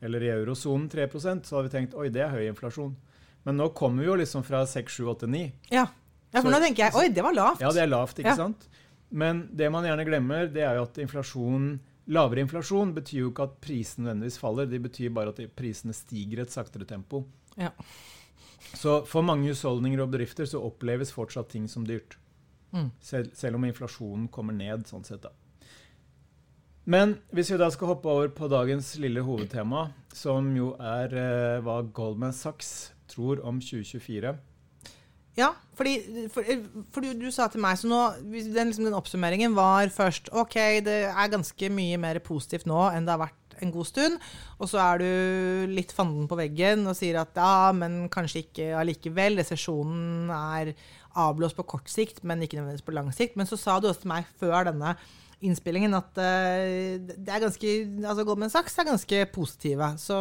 eller 0.04 0.22
i 0.22 0.30
eurosonen 0.30 0.88
3% 0.90 1.48
så 1.48 1.56
hadde 1.56 1.68
vi 1.68 1.72
tenkt 1.72 1.96
oi, 1.96 2.10
det 2.12 2.22
er 2.26 2.32
høy 2.34 2.44
inflasjon. 2.50 2.92
Men 3.44 3.58
nå 3.60 3.70
kommer 3.76 4.04
vi 4.04 4.08
jo 4.10 4.16
liksom 4.20 4.44
fra 4.46 4.62
6, 4.68 5.00
7, 5.00 5.06
8, 5.14 5.28
9. 5.32 5.42
Ja, 5.72 5.86
ja 6.34 6.42
for 6.42 6.50
så, 6.50 6.52
nå 6.52 6.60
tenker 6.64 6.86
jeg 6.86 6.98
oi, 7.00 7.06
det 7.14 7.24
var 7.24 7.36
lavt. 7.36 7.64
Ja, 7.64 7.72
det 7.74 7.84
er 7.84 7.90
lavt, 7.90 8.20
ikke 8.20 8.34
ja. 8.34 8.38
sant? 8.38 8.68
Men 9.14 9.44
det 9.56 9.70
man 9.72 9.86
gjerne 9.86 10.06
glemmer, 10.08 10.48
det 10.52 10.64
er 10.66 10.78
jo 10.78 10.86
at 10.88 11.00
inflasjon, 11.00 11.68
lavere 12.12 12.44
inflasjon 12.44 12.92
betyr 12.96 13.22
jo 13.22 13.30
ikke 13.32 13.46
at 13.48 13.56
prisene 13.64 14.08
nødvendigvis 14.08 14.40
faller. 14.40 14.68
Det 14.70 14.82
betyr 14.84 15.14
bare 15.14 15.32
at 15.32 15.40
prisene 15.56 15.96
stiger 15.96 16.40
i 16.42 16.44
et 16.44 16.52
saktere 16.54 16.88
tempo. 16.88 17.24
Ja. 17.60 17.70
Så 18.74 19.02
for 19.08 19.24
mange 19.26 19.48
husholdninger 19.52 20.02
og 20.02 20.12
bedrifter 20.12 20.48
så 20.48 20.62
oppleves 20.64 21.12
fortsatt 21.14 21.52
ting 21.52 21.68
som 21.70 21.86
dyrt. 21.86 22.18
Mm. 22.74 22.90
Selv, 23.00 23.34
selv, 23.38 23.56
om 23.56 23.66
inflasjonen 23.68 24.28
kommer 24.34 24.56
ned, 24.56 24.88
sånn 24.88 25.04
sett. 25.06 25.22
da. 25.22 25.30
Men 26.84 27.16
hvis 27.32 27.52
vi 27.52 27.60
da 27.60 27.70
skal 27.72 27.94
hoppe 27.94 28.10
over 28.10 28.32
på 28.34 28.48
dagens 28.52 28.90
lille 29.00 29.22
hovedtema, 29.24 29.86
som 30.12 30.50
jo 30.56 30.74
er 30.82 31.14
eh, 31.16 31.60
hva 31.64 31.78
Goldman 31.96 32.34
Sachs 32.36 32.90
tror 33.08 33.40
om 33.46 33.60
2024 33.62 34.34
ja, 35.34 35.50
fordi, 35.74 35.96
for, 36.30 36.46
for 36.94 37.02
du, 37.02 37.14
du, 37.18 37.30
sa 37.34 37.48
til 37.50 37.62
meg 37.62 37.78
så 37.80 37.88
nå, 37.90 38.00
den, 38.22 38.70
liksom, 38.70 38.86
den, 38.86 38.94
oppsummeringen 38.94 39.56
var 39.56 39.90
først 39.94 40.30
OK, 40.30 40.58
det 40.86 41.00
er 41.10 41.32
ganske 41.32 41.70
mye 41.74 41.98
mer 41.98 42.20
positivt 42.22 42.68
nå 42.70 42.84
enn 42.92 43.08
det 43.08 43.16
har 43.16 43.24
vært 43.24 43.40
en 43.62 43.72
god 43.74 43.88
stund. 43.88 44.20
Og 44.58 44.70
så 44.70 44.80
er 44.82 45.02
du 45.02 45.72
litt 45.74 45.94
fanden 45.94 46.28
på 46.30 46.38
veggen 46.38 46.86
og 46.90 46.96
sier 46.98 47.18
at 47.22 47.34
ja, 47.38 47.72
men 47.74 48.04
kanskje 48.12 48.44
ikke 48.44 48.70
allikevel. 48.78 49.40
Resesjonen 49.40 50.30
er 50.34 50.74
avblåst 51.24 51.58
på 51.58 51.66
kort 51.74 51.90
sikt, 51.90 52.22
men 52.26 52.42
ikke 52.42 52.58
nødvendigvis 52.58 52.86
på 52.86 52.94
lang 52.94 53.10
sikt. 53.14 53.38
Men 53.38 53.50
så 53.50 53.58
sa 53.58 53.78
du 53.78 53.88
også 53.90 54.04
til 54.04 54.14
meg 54.14 54.30
før 54.40 54.70
denne 54.70 54.94
innspillingen 55.44 55.96
at 55.98 56.14
uh, 56.16 56.94
det 57.04 57.28
er 57.28 57.42
ganske, 57.42 57.72
altså 58.04 58.24
Goldman 58.24 58.52
Sachs 58.52 58.78
er 58.78 58.88
ganske 58.88 59.26
positive. 59.34 59.90
Så 60.00 60.16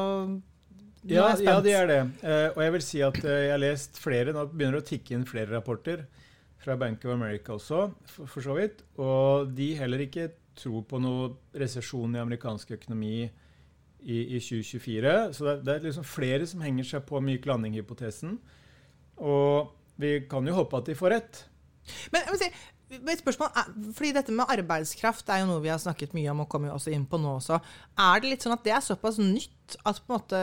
ja, 1.10 1.28
ja, 1.42 1.58
de 1.64 1.74
er 1.76 1.90
det. 1.90 2.02
Uh, 2.24 2.50
og 2.56 2.62
jeg 2.64 2.74
vil 2.76 2.86
si 2.86 3.02
at 3.04 3.18
uh, 3.24 3.32
jeg 3.32 3.52
har 3.52 3.62
lest 3.62 4.00
flere. 4.02 4.36
Nå 4.36 4.46
begynner 4.52 4.80
det 4.80 4.86
å 4.86 4.90
tikke 4.94 5.18
inn 5.18 5.26
flere 5.28 5.52
rapporter 5.56 6.06
fra 6.64 6.78
Bank 6.80 7.04
of 7.04 7.12
America 7.12 7.58
også, 7.58 7.90
for, 8.08 8.30
for, 8.30 8.46
så 8.46 8.56
vidt. 8.58 8.84
Og 9.02 9.52
de 9.56 9.74
heller 9.80 10.06
ikke 10.06 10.30
tror 10.56 10.86
på 10.88 11.00
noe 11.02 11.32
resesjon 11.60 12.16
i 12.16 12.22
amerikansk 12.22 12.76
økonomi 12.78 13.16
i, 13.24 14.18
i 14.38 14.40
2024. 14.40 15.16
Så 15.36 15.48
det, 15.50 15.56
det, 15.66 15.76
er 15.76 15.88
liksom 15.90 16.08
flere 16.08 16.48
som 16.50 16.64
henger 16.64 16.88
seg 16.88 17.08
på 17.10 17.22
myk 17.24 17.48
landing-hypotesen. 17.50 18.38
Og 19.24 19.74
vi 20.00 20.16
kan 20.30 20.48
jo 20.48 20.56
håpe 20.62 20.80
at 20.80 20.92
de 20.92 20.98
får 20.98 21.16
rett. 21.18 21.44
Men 22.14 22.24
jeg 22.24 22.32
må 22.32 22.40
si, 22.40 22.50
et 23.02 23.22
spørsmål, 23.22 23.52
fordi 23.98 24.14
Dette 24.16 24.36
med 24.36 24.52
arbeidskraft 24.54 25.30
er 25.34 25.42
jo 25.42 25.50
noe 25.50 25.64
vi 25.64 25.72
har 25.72 25.82
snakket 25.82 26.16
mye 26.18 26.32
om 26.34 26.44
og 26.46 26.50
kommer 26.52 26.74
også 26.74 26.94
inn 26.94 27.06
på 27.10 27.20
nå 27.22 27.38
også. 27.40 27.60
Er 28.00 28.24
det 28.24 28.34
litt 28.34 28.46
sånn 28.46 28.56
at 28.56 28.66
det 28.66 28.76
er 28.76 28.86
såpass 28.86 29.20
nytt 29.22 29.78
at 29.84 30.02
på 30.04 30.14
en 30.14 30.18
måte 30.18 30.42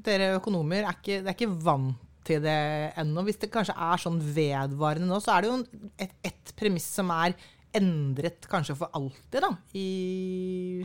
dere 0.00 0.34
økonomer 0.38 0.84
er 0.84 0.96
ikke, 0.96 1.20
er 1.22 1.34
ikke 1.34 1.50
vant 1.64 1.98
til 2.26 2.42
det 2.44 2.58
ennå? 3.00 3.24
Hvis 3.26 3.40
det 3.42 3.52
kanskje 3.52 3.76
er 3.76 4.02
sånn 4.02 4.20
vedvarende 4.36 5.10
nå, 5.10 5.20
så 5.22 5.36
er 5.36 5.46
det 5.46 5.52
jo 5.52 5.88
ett 6.00 6.16
et 6.30 6.54
premiss 6.58 6.88
som 6.98 7.10
er 7.14 7.36
endret 7.76 8.48
kanskje 8.50 8.74
for 8.78 8.90
alltid 8.98 9.44
da, 9.44 9.52
i 9.78 10.84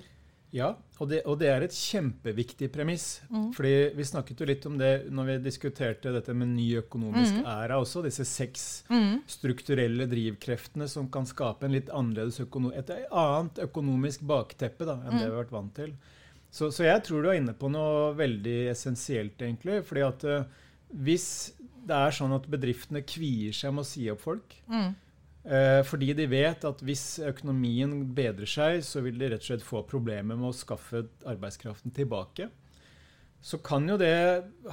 ja, 0.55 0.69
og 1.03 1.09
det, 1.11 1.19
og 1.27 1.35
det, 1.41 1.49
er 1.51 1.65
et 1.65 1.75
kjempeviktig 1.75 2.69
premiss. 2.71 3.19
Mm. 3.27 3.49
fordi 3.55 3.73
Vi 3.97 4.07
snakket 4.07 4.39
jo 4.39 4.47
litt 4.47 4.65
om 4.69 4.77
det 4.79 4.91
når 5.11 5.27
vi 5.27 5.37
diskuterte 5.49 6.13
dette 6.15 6.35
med 6.37 6.53
ny 6.53 6.69
økonomisk 6.79 7.41
mm. 7.41 7.47
æra 7.51 7.79
også. 7.83 8.05
Disse 8.05 8.23
seks 8.29 8.85
mm. 8.87 9.25
strukturelle 9.27 10.07
drivkreftene 10.11 10.87
som 10.91 11.09
kan 11.11 11.27
skape 11.27 11.67
en 11.67 11.75
litt 11.75 11.91
et 11.91 12.93
annet 13.11 13.63
økonomisk 13.67 14.23
bakteppe 14.23 14.87
da, 14.87 15.01
enn 15.03 15.17
det 15.17 15.19
mm. 15.19 15.25
vi 15.25 15.31
har 15.33 15.41
vært 15.41 15.55
vant 15.57 15.75
til. 15.75 15.95
Så, 16.55 16.69
så, 16.71 16.85
jeg 16.87 17.03
tror 17.03 17.25
du 17.25 17.29
er 17.33 17.41
inne 17.41 17.55
på 17.59 17.67
noe 17.67 18.13
veldig 18.15 18.59
essensielt, 18.71 19.41
egentlig. 19.43 19.81
fordi 19.83 20.05
at 20.07 20.23
uh, 20.23 20.45
hvis 21.03 21.27
det 21.85 21.97
er 21.97 22.15
sånn 22.15 22.33
at 22.37 22.47
bedriftene 22.47 23.03
kvier 23.03 23.51
seg 23.53 23.75
med 23.75 23.83
å 23.83 23.89
si 23.89 24.05
opp 24.13 24.23
folk, 24.23 24.55
mm. 24.71 24.93
Eh, 25.45 25.83
fordi 25.85 26.09
de 26.17 26.25
vet 26.25 26.63
at 26.65 26.79
hvis 26.81 27.19
økonomien 27.21 27.91
bedrer 28.17 28.49
seg, 28.49 28.79
så 28.85 29.03
vil 29.05 29.19
de 29.21 29.29
rett 29.29 29.43
og 29.43 29.49
slett 29.51 29.65
få 29.65 29.83
problemer 29.85 30.37
med 30.37 30.49
å 30.49 30.57
skaffe 30.57 31.03
arbeidskraften 31.21 31.93
tilbake. 31.93 32.49
Så 33.45 33.59
kan 33.61 33.85
jo 33.85 33.99
det 34.01 34.15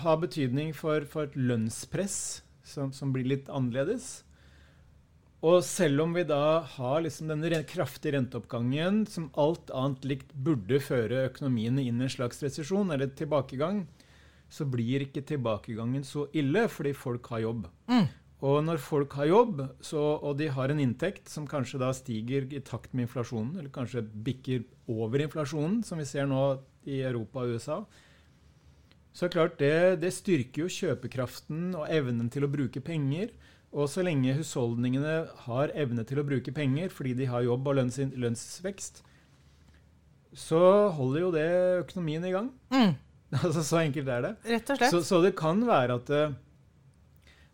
ha 0.01 0.15
betydning 0.17 0.73
for, 0.73 1.05
for 1.05 1.29
et 1.29 1.37
lønnspress 1.37 2.19
som, 2.65 2.93
som, 2.97 3.13
blir 3.13 3.29
litt 3.29 3.51
annerledes. 3.53 4.23
Og 5.45 5.59
selv 5.67 6.07
om 6.07 6.15
vi 6.17 6.25
da 6.25 6.63
har 6.79 7.03
liksom 7.05 7.29
denne 7.29 7.61
kraftige 7.69 8.15
renteoppgangen 8.17 9.03
som 9.11 9.29
alt 9.37 9.69
annet 9.77 10.07
likt 10.09 10.33
burde 10.33 10.81
føre 10.81 11.27
økonomien 11.27 11.83
inn 11.83 12.01
i 12.01 12.07
en 12.07 12.15
slags 12.17 12.41
resesjon 12.47 12.95
eller 12.95 13.13
tilbakegang, 13.19 13.85
så 14.53 14.65
blir 14.69 15.05
ikke 15.05 15.25
tilbakegangen 15.27 16.05
så 16.07 16.29
ille 16.37 16.65
fordi 16.73 16.95
folk 16.97 17.29
har 17.35 17.45
jobb. 17.45 17.67
Mm. 17.91 18.09
Og 18.43 18.59
når 18.67 18.81
folk 18.83 19.13
har 19.21 19.29
jobb, 19.31 19.61
så, 19.87 20.01
og 20.19 20.35
de 20.41 20.49
har 20.51 20.73
en 20.73 20.81
inntekt 20.83 21.31
som 21.31 21.47
kanskje 21.47 21.79
da 21.79 21.93
stiger 21.95 22.49
i 22.51 22.63
takt 22.67 22.91
med 22.91 23.07
inflasjonen, 23.07 23.55
eller 23.61 23.71
kanskje 23.75 24.03
bikker 24.03 24.65
over 24.91 25.23
inflasjonen, 25.23 25.83
som 25.87 26.03
vi 26.03 26.09
ser 26.09 26.27
nå 26.27 26.41
i 26.91 27.05
Europa 27.07 27.45
og 27.45 27.55
USA, 27.55 27.79
så 29.13 29.29
klart 29.29 29.59
det, 29.61 30.01
det 30.03 30.11
styrker 30.17 30.65
jo 30.65 30.73
kjøpekraften 30.73 31.75
og 31.77 31.89
evnen 31.93 32.31
til 32.33 32.47
å 32.47 32.51
bruke 32.51 32.81
penger. 32.85 33.31
Og 33.73 33.89
så 33.89 34.05
lenge 34.05 34.35
husholdningene 34.37 35.17
har 35.47 35.73
evne 35.79 36.05
til 36.09 36.21
å 36.21 36.27
bruke 36.29 36.53
penger 36.57 36.93
fordi 36.93 37.15
de 37.21 37.29
har 37.29 37.45
jobb 37.45 37.69
og 37.69 37.77
lønns, 37.79 37.99
lønnsvekst, 38.01 39.03
så 40.33 40.61
holder 40.97 41.21
jo 41.21 41.31
det 41.33 41.49
økonomien 41.85 42.25
i 42.29 42.35
gang. 42.35 42.53
Mm. 42.75 42.95
Altså, 43.33 43.63
så 43.65 43.79
enkelt 43.81 44.11
er 44.13 44.25
det. 44.27 44.31
Rett 44.45 44.71
og 44.75 44.77
slett. 44.77 44.93
Så, 44.93 44.99
så 45.09 45.19
det 45.25 45.31
kan 45.39 45.63
være 45.65 45.95
at 45.97 46.11
uh, 46.13 46.35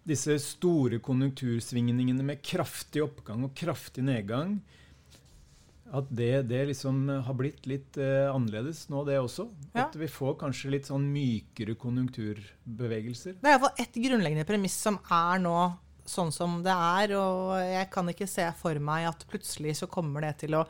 disse 0.09 0.38
store 0.43 0.99
konjunktursvingningene 1.05 2.25
med 2.25 2.43
kraftig 2.45 3.05
oppgang 3.05 3.47
og 3.47 3.55
kraftig 3.59 4.07
nedgang 4.07 4.59
at 5.88 6.09
det, 6.12 6.43
det 6.50 6.67
liksom 6.69 7.07
har 7.25 7.37
blitt 7.37 7.65
litt 7.69 7.97
uh, 8.00 8.29
annerledes 8.29 8.85
nå, 8.93 9.03
det 9.09 9.19
også. 9.23 9.49
Ja. 9.73 9.87
At 9.87 9.97
vi 9.97 10.09
får 10.11 10.37
kanskje 10.43 10.73
litt 10.75 10.88
sånn 10.91 11.07
mykere 11.12 11.79
konjunkturbevegelser. 11.81 13.38
Det 13.41 13.49
er 13.49 13.57
iallfall 13.57 13.85
ett 13.85 13.97
grunnleggende 13.97 14.49
premiss 14.49 14.77
som 14.85 14.99
er 15.05 15.41
nå 15.45 15.57
sånn 16.09 16.33
som 16.35 16.61
det 16.65 16.75
er. 16.75 17.17
Og 17.17 17.57
jeg 17.62 17.88
kan 17.95 18.12
ikke 18.12 18.29
se 18.29 18.47
for 18.61 18.81
meg 18.85 19.09
at 19.09 19.25
plutselig 19.31 19.79
så 19.81 19.91
kommer 19.91 20.29
det 20.29 20.38
til 20.45 20.61
å 20.61 20.69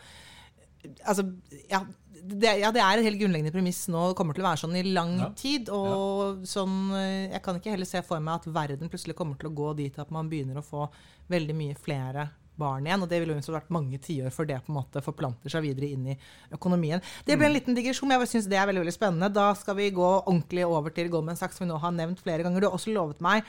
Altså, 0.78 1.24
ja, 1.66 1.80
det, 2.22 2.54
ja, 2.60 2.72
det 2.74 2.82
er 2.82 3.00
et 3.00 3.06
helt 3.08 3.20
grunnleggende 3.20 3.54
premiss 3.54 3.84
nå. 3.92 4.08
Det 4.10 4.18
kommer 4.18 4.36
til 4.36 4.44
å 4.44 4.48
være 4.48 4.62
sånn 4.64 4.76
i 4.78 4.84
lang 4.86 5.14
ja. 5.20 5.30
tid. 5.38 5.70
Og 5.74 6.42
ja. 6.42 6.50
sånn, 6.50 6.76
eh, 6.98 7.30
jeg 7.34 7.42
kan 7.44 7.60
ikke 7.60 7.74
heller 7.74 7.88
se 7.88 8.02
for 8.06 8.24
meg 8.24 8.40
at 8.40 8.50
verden 8.58 8.92
plutselig 8.92 9.16
kommer 9.18 9.40
til 9.40 9.50
å 9.50 9.56
gå 9.60 9.72
dit 9.80 9.98
at 10.02 10.12
man 10.14 10.30
begynner 10.30 10.60
å 10.60 10.66
få 10.66 10.88
veldig 11.32 11.56
mye 11.58 11.78
flere 11.78 12.28
barn 12.58 12.86
igjen. 12.86 13.04
Og 13.04 13.10
det 13.10 13.20
ville 13.22 13.36
jo 13.38 13.56
vært 13.56 13.72
mange 13.74 14.00
tiår 14.02 14.34
før 14.34 14.50
det 14.50 14.60
på 14.66 14.72
en 14.72 14.78
måte 14.80 15.02
forplanter 15.04 15.52
seg 15.52 15.64
videre 15.64 15.90
inn 15.94 16.12
i 16.12 16.18
økonomien. 16.54 17.02
Det 17.26 17.38
ble 17.38 17.48
en 17.48 17.56
liten 17.56 17.78
digresjon, 17.78 18.10
men 18.10 18.20
jeg 18.24 18.34
syns 18.34 18.50
det 18.50 18.60
er 18.60 18.68
veldig 18.70 18.84
veldig 18.84 18.96
spennende. 18.96 19.32
Da 19.34 19.50
skal 19.58 19.78
vi 19.78 19.90
gå 19.94 20.08
ordentlig 20.20 20.66
over 20.66 20.94
til 20.94 21.10
Goldman 21.12 21.38
Sachs, 21.38 21.58
som 21.58 21.66
vi 21.66 21.72
nå 21.72 21.80
har 21.82 21.94
nevnt 21.96 22.22
flere 22.24 22.46
ganger. 22.46 22.62
Du 22.62 22.70
har 22.70 22.78
også 22.78 22.94
lovet 22.94 23.22
meg 23.24 23.46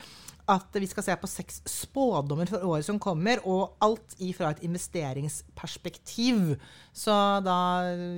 at 0.50 0.78
vi 0.82 0.88
skal 0.90 1.04
se 1.06 1.14
på 1.20 1.28
seks 1.30 1.60
spådommer 1.68 2.48
for 2.50 2.64
året 2.66 2.86
som 2.86 2.98
kommer, 3.02 3.42
og 3.46 3.76
alt 3.84 4.16
ifra 4.18 4.50
et 4.50 4.64
investeringsperspektiv. 4.66 6.56
Så 6.96 7.14
da 7.46 7.58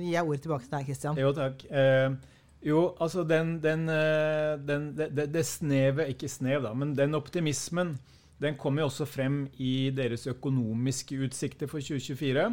gir 0.01 0.15
jeg 0.15 0.25
ordet 0.25 0.45
tilbake 0.45 0.65
til 0.65 0.77
deg, 0.77 0.87
Christian. 0.89 1.19
Jo, 1.19 1.33
takk. 1.37 1.65
Eh, 1.69 2.15
jo, 2.63 2.87
altså 3.03 3.25
den, 3.27 3.57
den, 3.63 3.85
eh, 3.91 4.55
den 4.63 4.93
det, 4.95 5.09
det, 5.11 5.25
det 5.33 5.41
snevet 5.43 6.13
Ikke 6.13 6.29
snev, 6.31 6.63
da, 6.63 6.71
men 6.73 6.93
den 6.95 7.17
optimismen 7.17 7.97
den 8.43 8.59
kommer 8.59 8.83
jo 8.83 8.91
også 8.91 9.07
frem 9.09 9.45
i 9.57 9.89
deres 9.95 10.27
økonomiske 10.29 11.17
utsikter 11.25 11.69
for 11.71 11.83
2024. 11.83 12.47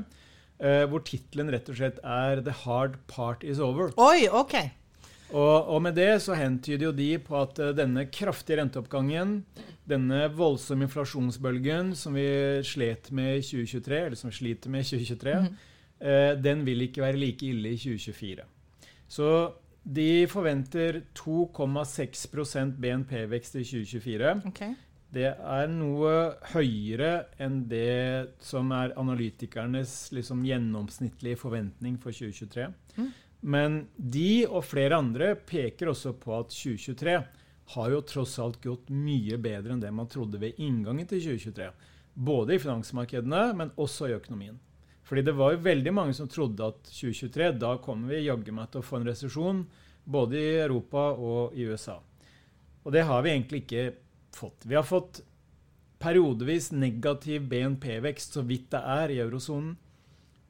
Eh, 0.61 0.85
hvor 0.93 1.01
tittelen 1.07 1.49
rett 1.53 1.69
og 1.73 1.79
slett 1.79 2.03
er 2.05 2.43
'The 2.45 2.53
hard 2.65 2.99
part 3.09 3.45
is 3.45 3.59
over'. 3.59 3.95
Oi, 3.97 4.29
ok. 4.29 4.55
Og, 5.31 5.69
og, 5.71 5.83
med 5.83 5.95
det 5.95 6.21
så 6.25 6.35
hentyder 6.35 6.89
jo 6.89 6.93
de 6.93 7.19
på 7.23 7.37
at 7.39 7.59
uh, 7.63 7.71
denne 7.71 8.09
kraftige 8.11 8.59
renteoppgangen, 8.59 9.45
denne 9.89 10.25
voldsomme 10.35 10.89
inflasjonsbølgen 10.89 11.95
som 11.95 12.19
vi 12.19 12.27
slet 12.67 13.13
med 13.15 13.39
i 13.39 13.45
2023, 13.47 14.01
eller 14.09 14.19
som 14.19 14.31
vi 14.31 14.37
sliter 14.41 14.75
med 14.75 14.83
i 14.83 14.89
2023, 14.91 15.37
mm. 15.39 15.55
uh, 16.03 16.33
den 16.43 16.67
vil 16.67 16.83
ikke 16.83 17.05
være 17.07 17.23
like 17.23 17.47
ille 17.47 17.77
i 17.77 17.79
2024. 17.79 18.43
Så 19.11 19.31
de 19.87 20.27
forventer 20.29 21.01
2,6 21.17 22.75
BNP-vekst 22.83 23.55
i 23.55 23.65
2024. 23.65 24.35
Okay. 24.51 24.75
Det 25.11 25.27
er 25.27 25.71
noe 25.73 26.13
høyere 26.53 27.25
enn 27.43 27.65
det 27.71 28.37
som 28.47 28.71
er 28.77 28.95
analytikernes 29.01 30.13
liksom, 30.15 30.45
gjennomsnittlige 30.47 31.41
forventning 31.41 31.97
for 31.99 32.15
2023. 32.15 32.69
Mm. 33.01 33.11
Men 33.41 33.79
de 33.97 34.47
og 34.47 34.63
flere 34.69 35.01
andre 35.01 35.33
peker 35.35 35.91
også 35.91 36.15
på 36.21 36.37
at 36.37 36.55
2023 36.55 37.17
har 37.75 37.93
jo 37.95 38.03
tross 38.07 38.37
alt 38.43 38.61
gått 38.63 38.91
mye 38.95 39.39
bedre 39.43 39.75
enn 39.75 39.83
det 39.83 39.91
man 39.95 40.11
trodde 40.11 40.39
ved 40.43 40.59
inngangen 40.63 41.09
til 41.11 41.23
2023. 41.27 41.71
Både 42.15 42.55
i 42.55 42.63
finansmarkedene, 42.63 43.45
men 43.57 43.73
også 43.81 44.11
i 44.11 44.17
økonomien. 44.17 44.59
Fordi 45.07 45.25
det 45.27 45.35
var 45.35 45.55
jo 45.55 45.65
veldig 45.65 45.93
mange 45.95 46.15
som 46.15 46.29
trodde 46.31 46.67
at 46.71 46.85
2023, 46.87 47.51
da 47.59 47.73
kommer 47.83 48.13
vi 48.13 48.29
jaggu 48.29 48.53
meg 48.55 48.71
til 48.71 48.83
å 48.83 48.87
få 48.87 49.01
en 49.01 49.09
resesjon 49.09 49.65
både 50.07 50.39
i 50.39 50.53
Europa 50.61 51.09
og 51.19 51.57
i 51.59 51.67
USA. 51.67 51.97
Og 52.85 52.95
det 52.95 53.03
har 53.09 53.25
vi 53.25 53.33
egentlig 53.33 53.65
ikke 53.65 53.89
fått. 54.37 54.67
Vi 54.67 54.77
har 54.79 54.87
fått 54.87 55.23
periodevis 56.01 56.71
negativ 56.73 57.49
BNP-vekst, 57.51 58.37
så 58.37 58.45
vidt 58.47 58.71
det 58.73 58.81
er, 58.81 59.13
i 59.13 59.21
eurosonen. 59.23 59.77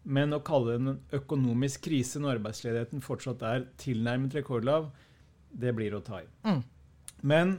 Men 0.02 0.32
å 0.32 0.40
kalle 0.44 0.72
det 0.72 0.80
en 0.80 0.98
økonomisk 1.20 1.84
krise 1.88 2.22
når 2.22 2.38
arbeidsledigheten 2.38 3.02
fortsatt 3.04 3.42
er 3.44 3.66
tilnærmet 3.80 4.36
rekordlav, 4.38 4.88
det 5.50 5.74
blir 5.76 5.96
å 5.96 6.02
ta 6.04 6.22
i. 6.22 6.28
Mm. 6.46 6.62
Men 7.26 7.54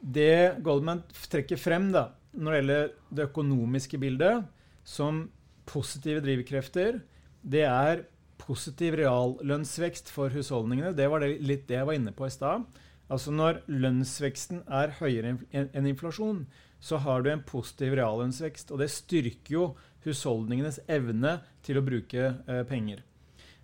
det 0.00 0.62
Goldman 0.64 1.02
trekker 1.30 1.60
frem 1.60 1.90
da, 1.94 2.08
når 2.32 2.52
det 2.52 2.60
gjelder 2.60 2.92
det 3.10 3.26
økonomiske 3.28 4.00
bildet, 4.00 4.46
som 4.88 5.26
positive 5.68 6.22
drivkrefter, 6.24 7.02
det 7.42 7.66
er 7.68 8.06
positiv 8.42 8.96
reallønnsvekst 8.98 10.10
for 10.10 10.32
husholdningene. 10.34 10.94
Det 10.96 11.06
var 11.10 11.22
det, 11.22 11.36
litt 11.44 11.68
det 11.68 11.78
jeg 11.78 11.88
var 11.88 11.98
inne 11.98 12.14
på 12.16 12.26
i 12.26 12.34
stad. 12.34 12.64
Altså 13.12 13.32
Når 13.34 13.62
lønnsveksten 13.68 14.62
er 14.72 14.94
høyere 14.96 15.36
enn 15.52 15.88
inflasjon, 15.90 16.46
så 16.82 16.98
har 17.04 17.22
du 17.22 17.30
en 17.30 17.44
positiv 17.46 17.94
reallønnsvekst. 17.98 18.72
Og 18.72 18.80
det 18.80 18.90
styrker 18.90 19.52
jo 19.52 19.66
husholdningenes 20.06 20.80
evne 20.90 21.36
til 21.62 21.78
å 21.78 21.84
bruke 21.86 22.32
eh, 22.32 22.62
penger. 22.66 23.04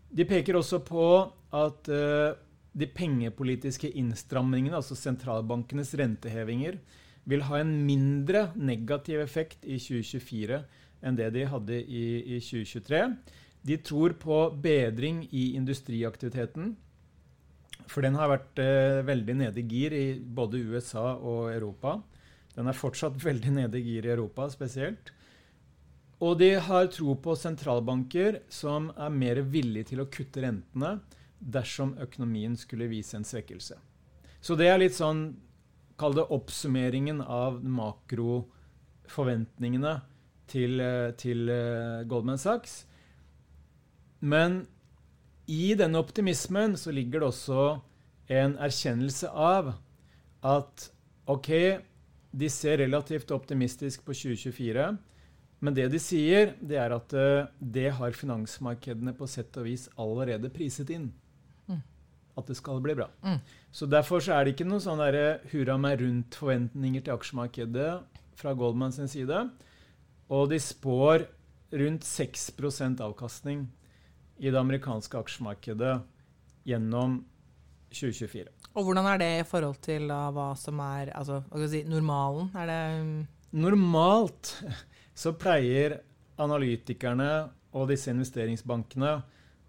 De 0.09 0.27
peker 0.29 0.59
også 0.59 0.83
på 0.87 1.07
at 1.57 1.91
eh, 1.91 2.37
de 2.79 2.89
pengepolitiske 2.95 3.91
innstrammingene, 3.99 4.77
altså 4.79 4.97
sentralbankenes 4.99 5.95
rentehevinger, 5.99 6.79
vil 7.29 7.45
ha 7.49 7.59
en 7.61 7.73
mindre 7.85 8.49
negativ 8.57 9.21
effekt 9.21 9.67
i 9.67 9.77
2024 9.83 10.63
enn 11.05 11.19
det 11.19 11.29
de 11.35 11.45
hadde 11.49 11.81
i, 11.83 12.05
i 12.37 12.39
2023. 12.41 13.03
De 13.69 13.77
tror 13.85 14.15
på 14.21 14.39
bedring 14.63 15.25
i 15.35 15.51
industriaktiviteten. 15.59 16.73
For 17.89 18.05
den 18.05 18.19
har 18.21 18.29
vært 18.33 18.61
eh, 18.61 19.01
veldig 19.07 19.35
nede 19.43 19.61
i 19.63 19.69
gir 19.69 19.93
i 19.97 20.07
både 20.21 20.61
USA 20.61 21.17
og 21.17 21.53
Europa. 21.55 21.99
Den 22.57 22.69
er 22.69 22.77
fortsatt 22.77 23.17
veldig 23.29 23.53
nede 23.63 23.81
i 23.81 23.87
gir 23.87 24.07
i 24.07 24.15
Europa 24.15 24.49
spesielt. 24.53 25.13
Og 26.19 26.39
de 26.41 26.51
har 26.59 26.87
tro 26.91 27.15
på 27.23 27.37
sentralbanker 27.39 28.41
som 28.51 28.91
er 28.99 29.11
mer 29.15 29.39
villige 29.47 29.85
til 29.93 30.01
å 30.03 30.11
kutte 30.11 30.43
rentene 30.43 30.97
dersom 31.39 31.95
økonomien 32.03 32.57
skulle 32.59 32.91
vise 32.91 33.15
en 33.17 33.25
svekkelse. 33.25 33.77
Så 34.43 34.55
det 34.59 34.69
er 34.71 34.79
litt 34.83 34.97
sånn 34.99 35.37
Kall 35.99 36.15
det 36.15 36.31
oppsummeringen 36.31 37.19
av 37.27 37.59
makroforventningene 37.67 39.99
til, 40.47 40.79
til 41.19 41.51
eh, 41.51 42.07
Goldman 42.07 42.39
Sachs. 42.39 42.87
Men 44.21 44.69
i 45.49 45.73
denne 45.79 46.01
optimismen 46.01 46.77
så 46.77 46.93
ligger 46.93 47.23
det 47.23 47.31
også 47.31 47.63
en 48.29 48.57
erkjennelse 48.61 49.31
av 49.33 49.73
at 50.45 50.89
OK, 51.29 51.49
de 52.31 52.49
ser 52.53 52.83
relativt 52.83 53.33
optimistisk 53.33 54.05
på 54.05 54.13
2024. 54.13 54.91
Men 55.65 55.75
det 55.75 55.89
de 55.91 56.01
sier, 56.03 56.53
det 56.61 56.77
er 56.79 56.93
at 56.95 57.15
uh, 57.17 57.49
det 57.59 57.89
har 57.97 58.17
finansmarkedene 58.17 59.15
på 59.17 59.27
sett 59.31 59.57
og 59.59 59.67
vis 59.67 59.89
allerede 59.99 60.53
priset 60.53 60.93
inn. 60.95 61.09
Mm. 61.67 61.81
At 62.39 62.53
det 62.53 62.59
skal 62.61 62.85
bli 62.85 62.95
bra. 63.01 63.09
Mm. 63.25 63.41
Så 63.73 63.89
Derfor 63.91 64.23
så 64.23 64.37
er 64.37 64.45
det 64.45 64.55
ikke 64.55 64.69
noe 64.69 64.85
sånn 64.85 65.01
der, 65.01 65.41
hurra 65.51 65.79
meg 65.81 65.99
rundt-forventninger 66.05 67.09
til 67.09 67.17
aksjemarkedet 67.17 67.91
fra 68.39 68.55
Goldman 68.55 68.95
sin 68.95 69.11
side. 69.11 69.47
Og 70.29 70.53
de 70.53 70.61
spår 70.63 71.27
rundt 71.73 72.07
6% 72.07 73.03
avkastning 73.05 73.67
i 74.39 74.51
det 74.51 74.61
amerikanske 74.61 75.19
aksjemarkedet 75.19 75.97
gjennom 76.69 77.21
2024. 77.95 78.53
Og 78.77 78.85
Hvordan 78.87 79.09
er 79.11 79.19
det 79.21 79.31
i 79.39 79.49
forhold 79.49 79.81
til 79.83 80.07
da, 80.11 80.29
hva 80.35 80.53
som 80.59 80.81
er 80.85 81.11
altså, 81.17 81.43
si, 81.71 81.83
normalen? 81.89 82.53
Er 82.55 82.71
det 82.71 82.81
um 83.01 83.19
Normalt 83.49 84.51
så 85.17 85.33
pleier 85.33 86.03
analytikerne 86.39 87.49
og 87.73 87.89
disse 87.89 88.13
investeringsbankene 88.13 89.13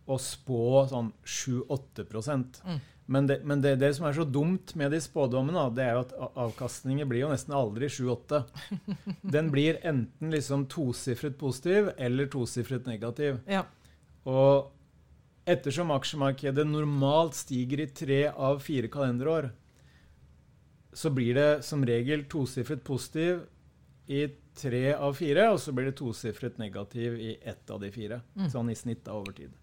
å 0.09 0.17
spå 0.19 0.85
sånn 0.89 1.11
7-8 1.23 2.05
mm. 2.09 2.79
Men, 3.09 3.29
det, 3.29 3.39
men 3.47 3.63
det, 3.63 3.77
det, 3.81 3.93
som 3.97 4.05
er 4.09 4.17
så 4.17 4.25
dumt 4.27 4.75
med 4.77 4.91
de 4.93 4.99
spådommene, 5.01 5.63
det 5.77 5.85
er 5.85 5.95
jo 5.95 6.03
at 6.03 6.13
avkastningen 6.43 7.09
blir 7.09 7.23
jo 7.23 7.31
nesten 7.31 7.55
aldri 7.57 7.89
7-8. 7.89 8.43
Den 9.35 9.49
blir 9.53 9.79
enten 9.81 10.33
liksom 10.33 10.67
tosifret 10.69 11.39
positiv 11.39 11.93
eller 11.97 12.29
tosifret 12.29 12.89
negativ. 12.89 13.39
Ja. 13.49 13.63
Og 14.29 15.49
ettersom 15.49 15.93
aksjemarkedet 15.95 16.65
normalt 16.67 17.37
stiger 17.39 17.81
i 17.85 17.89
tre 17.95 18.21
av 18.29 18.61
fire 18.61 18.91
kalenderår, 18.91 19.49
så 20.93 21.11
blir 21.13 21.37
det 21.37 21.49
som 21.65 21.85
regel 21.85 22.25
tosifret 22.29 22.83
positiv 22.85 23.43
i 24.09 24.25
tre 24.57 24.93
av 24.95 25.13
fire, 25.17 25.47
og 25.53 25.59
så 25.61 25.73
blir 25.75 25.89
det 25.89 25.97
tosifret 25.99 26.57
negativ 26.61 27.17
i 27.21 27.35
ett 27.45 27.69
av 27.69 27.81
de 27.81 27.91
fire. 27.93 28.21
Mm. 28.35 28.47
Sånn 28.51 28.71
i 28.73 28.77
snitt 28.77 29.03
da 29.05 29.15
over 29.17 29.35
tid. 29.37 29.53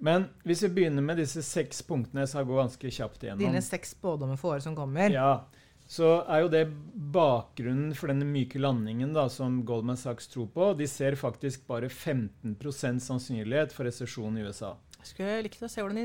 Men 0.00 0.30
hvis 0.48 0.62
vi 0.64 0.70
begynner 0.78 1.04
med 1.04 1.20
disse 1.20 1.42
seks 1.44 1.82
punktene, 1.84 2.24
så 2.28 2.40
går 2.48 2.62
ganske 2.62 2.92
kjapt 2.96 3.26
igjennom. 3.26 3.44
Dine 3.44 3.60
seks 3.64 3.92
spådommer 3.92 4.40
for 4.40 4.54
året 4.54 4.64
som 4.64 4.76
kommer. 4.76 5.12
Ja, 5.12 5.44
så 5.90 6.10
er 6.30 6.44
jo 6.44 6.50
det 6.52 6.66
bakgrunnen 7.10 7.96
for 7.98 8.12
denne 8.12 8.28
myke 8.28 8.60
landingen 8.62 9.10
da, 9.16 9.24
som 9.32 9.56
Goldman 9.66 9.98
Sachs 9.98 10.30
tror 10.30 10.46
på. 10.54 10.68
De 10.78 10.86
ser 10.86 11.16
faktisk 11.18 11.64
bare 11.66 11.88
15% 11.90 13.02
sannsynlighet 13.02 13.74
for 13.74 13.88
resesjon 13.88 14.38
i 14.38 14.44
USA. 14.46 14.76
Jeg 15.00 15.08
skulle 15.08 15.40
likt 15.48 15.62
å 15.64 15.70
se 15.72 15.82
hvordan 15.82 15.98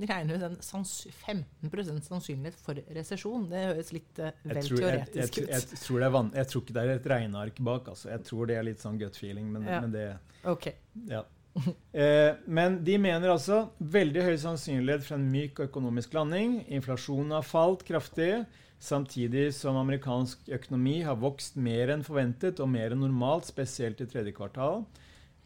de 0.00 0.08
regner 0.08 0.38
ut 0.38 0.44
den 0.46 0.56
15% 0.62 2.08
sannsynlighet 2.08 2.58
for 2.62 2.80
resesjon. 2.96 3.44
Det 3.50 3.64
høres 3.66 3.92
litt 3.92 4.20
uh, 4.22 4.32
vel 4.46 4.62
tror, 4.70 4.80
teoretisk 4.80 5.40
jeg, 5.42 5.48
jeg, 5.50 5.66
jeg, 5.68 5.80
tror 5.82 6.04
jeg, 6.06 6.48
tror 6.48 6.64
ikke 6.64 6.76
det 6.78 6.84
er 6.86 6.92
et 6.94 7.12
regneark 7.12 7.62
bak. 7.68 7.90
Altså. 7.92 8.10
Jeg 8.14 8.26
tror 8.30 8.48
det 8.48 8.56
er 8.56 8.68
litt 8.70 8.84
sånn 8.88 9.00
gut 9.02 9.18
feeling. 9.20 9.50
Men, 9.52 9.66
ja. 9.68 9.82
men 9.84 9.92
det 9.92 10.06
okay. 10.48 10.78
ja. 11.10 11.26
eh, 11.92 12.38
Men 12.46 12.80
de 12.86 12.96
mener 13.02 13.32
altså 13.32 13.66
veldig 13.80 14.24
høy 14.30 14.36
sannsynlighet 14.40 15.04
for 15.04 15.18
en 15.18 15.28
myk 15.32 15.60
og 15.60 15.68
økonomisk 15.68 16.16
landing. 16.16 16.62
Inflasjonen 16.78 17.36
har 17.36 17.44
falt 17.44 17.84
kraftig, 17.88 18.46
samtidig 18.82 19.48
som 19.56 19.78
amerikansk 19.80 20.48
økonomi 20.52 21.00
har 21.06 21.18
vokst 21.20 21.56
mer 21.56 21.92
enn 21.94 22.04
forventet 22.06 22.60
og 22.62 22.70
mer 22.72 22.94
enn 22.94 23.02
normalt, 23.04 23.48
spesielt 23.48 24.00
i 24.04 24.08
tredje 24.10 24.34
kvartal. 24.36 24.84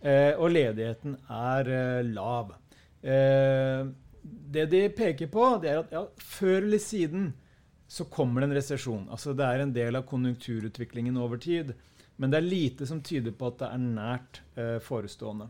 Eh, 0.01 0.33
og 0.37 0.51
ledigheten 0.55 1.19
er 1.29 1.71
eh, 1.77 2.09
lav. 2.11 2.55
Eh, 3.03 3.85
det 4.23 4.67
de 4.73 4.83
peker 4.97 5.31
på, 5.33 5.47
det 5.63 5.71
er 5.71 5.83
at 5.83 5.95
ja, 5.95 6.05
før 6.17 6.59
eller 6.63 6.83
siden 6.83 7.31
så 7.91 8.07
kommer 8.07 8.43
det 8.43 8.51
en 8.51 8.59
resesjon. 8.59 9.07
Altså 9.11 9.35
det 9.35 9.47
er 9.47 9.65
en 9.65 9.73
del 9.75 9.99
av 9.99 10.07
konjunkturutviklingen 10.09 11.17
over 11.19 11.41
tid. 11.43 11.73
Men 12.21 12.31
det 12.31 12.39
er 12.39 12.47
lite 12.47 12.87
som 12.87 13.01
tyder 13.03 13.35
på 13.35 13.49
at 13.49 13.63
det 13.63 13.71
er 13.71 13.83
nært 13.83 14.41
eh, 14.55 14.77
forestående. 14.85 15.49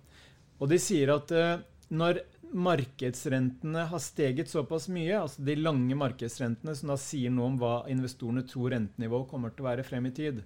Og 0.61 0.71
de 0.71 0.79
sier 0.81 1.13
at 1.13 1.33
eh, 1.35 1.59
når 1.91 2.23
markedsrentene 2.53 3.85
har 3.91 4.03
steget 4.03 4.51
såpass 4.51 4.89
mye, 4.93 5.15
altså 5.21 5.45
de 5.47 5.57
lange 5.59 5.97
markedsrentene 5.99 6.75
som 6.77 6.93
da 6.93 6.97
sier 7.01 7.33
noe 7.35 7.51
om 7.53 7.59
hva 7.61 7.75
investorene 7.93 8.45
tror 8.49 8.75
rentenivået 8.75 9.29
kommer 9.31 9.55
til 9.55 9.65
å 9.65 9.69
være 9.71 9.87
frem 9.87 10.09
i 10.11 10.15
tid, 10.17 10.43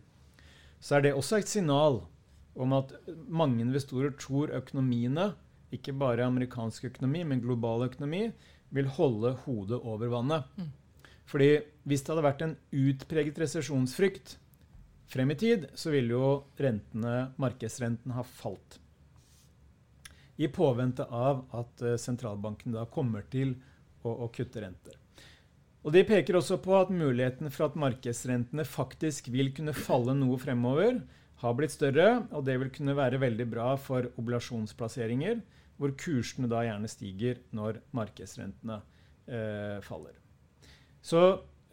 så 0.85 0.99
er 0.99 1.07
det 1.07 1.14
også 1.17 1.40
et 1.40 1.51
signal 1.51 2.03
om 2.55 2.77
at 2.77 2.93
mange 3.27 3.64
investorer 3.64 4.14
tror 4.21 4.53
økonomiene, 4.55 5.33
ikke 5.75 5.97
bare 5.99 6.27
amerikansk 6.29 6.90
økonomi, 6.93 7.25
men 7.27 7.43
global 7.43 7.88
økonomi, 7.88 8.29
vil 8.75 8.90
holde 8.97 9.35
hodet 9.45 9.81
over 9.81 10.12
vannet. 10.12 10.47
Mm. 10.59 10.71
Fordi 11.31 11.51
hvis 11.88 12.05
det 12.05 12.12
hadde 12.12 12.27
vært 12.27 12.45
en 12.45 12.57
utpreget 12.85 13.38
resesjonsfrykt 13.40 14.37
frem 15.11 15.33
i 15.33 15.38
tid, 15.40 15.69
så 15.79 15.93
ville 15.95 16.14
jo 16.14 16.31
rentene, 16.61 17.31
markedsrenten 17.40 18.14
ha 18.14 18.25
falt 18.27 18.79
i 20.37 20.49
påvente 20.49 21.05
av 21.05 21.44
at 21.55 21.83
eh, 21.83 21.97
sentralbanken 22.01 22.75
da 22.75 22.85
kommer 22.90 23.27
til 23.31 23.55
å, 24.03 24.11
å, 24.11 24.29
kutte 24.35 24.62
renter. 24.64 24.99
Og 25.85 25.92
De 25.94 26.03
peker 26.09 26.38
også 26.38 26.59
på 26.64 26.75
at 26.79 26.92
muligheten 26.92 27.53
for 27.53 27.68
at 27.68 27.77
markedsrentene 27.79 28.64
faktisk 28.66 29.29
vil 29.33 29.53
kunne 29.57 29.77
falle 29.77 30.16
noe 30.16 30.38
fremover, 30.40 31.03
har 31.44 31.57
blitt 31.59 31.75
større, 31.75 32.25
og 32.33 32.47
det 32.47 32.57
vil 32.62 32.70
kunne 32.73 32.94
være 32.97 33.20
veldig 33.20 33.47
bra 33.51 33.75
for 33.77 34.09
oblasjonsplasseringer, 34.20 35.42
hvor 35.77 35.92
kursene 35.99 36.49
da 36.49 36.62
gjerne 36.64 36.88
stiger 36.88 37.40
når 37.53 37.83
markedsrentene 37.97 38.79
eh, 39.27 39.83
faller. 39.85 40.14
Så 41.05 41.20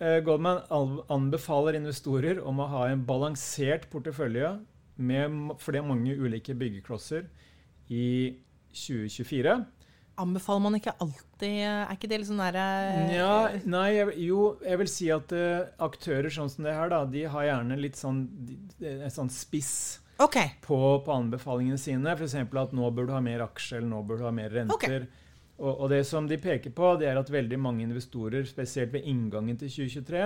eh, 0.02 0.20
Goldman 0.26 0.66
anbefaler 1.14 1.78
investorer 1.80 2.42
om 2.44 2.60
å 2.60 2.70
ha 2.74 2.88
en 2.90 3.06
balansert 3.08 3.88
portefølje 3.94 4.58
med 5.02 5.54
flere 5.62 5.86
mange 5.88 6.18
ulike 6.20 6.58
byggeklosser 6.58 7.30
i 7.92 8.08
2024. 8.74 9.60
Anbefaler 10.22 10.62
man 10.62 10.76
ikke 10.76 10.92
alltid 11.02 11.62
Er 11.64 11.94
ikke 11.96 12.10
det 12.12 12.18
litt 12.20 12.28
sånn 12.28 12.42
derre 12.44 12.66
ja, 13.16 13.36
Nei, 13.64 13.86
jeg, 13.96 14.12
jo, 14.28 14.42
jeg 14.60 14.82
vil 14.82 14.90
si 14.92 15.08
at 15.14 15.32
uh, 15.32 15.70
aktører 15.82 16.28
sånn 16.34 16.52
som 16.52 16.68
det 16.68 16.76
her, 16.76 16.92
da, 16.92 17.06
de 17.08 17.24
har 17.32 17.48
gjerne 17.48 17.78
litt 17.80 17.98
sånn, 17.98 18.26
en 18.84 19.14
sånn 19.14 19.32
spiss 19.34 19.74
okay. 20.22 20.54
på, 20.62 20.78
på, 21.06 21.16
anbefalingene 21.16 21.80
sine. 21.80 22.14
F.eks. 22.14 22.36
at 22.36 22.76
nå 22.76 22.92
bør 22.94 23.10
du 23.10 23.16
ha 23.16 23.22
mer 23.24 23.46
aksjer, 23.48 23.80
eller 23.80 23.92
nå 23.96 24.02
bør 24.08 24.22
du 24.22 24.28
ha 24.28 24.34
mer 24.36 24.54
renter. 24.54 25.08
Okay. 25.08 25.28
Og, 25.62 25.72
og, 25.72 25.86
det 25.94 26.02
som 26.10 26.28
de 26.30 26.40
peker 26.42 26.74
på, 26.76 26.96
det 27.00 27.10
er 27.12 27.20
at 27.20 27.30
veldig 27.32 27.60
mange 27.62 27.86
investorer, 27.86 28.46
spesielt 28.50 28.94
ved 28.96 29.06
inngangen 29.10 29.60
til 29.62 29.70
2023, 29.70 30.26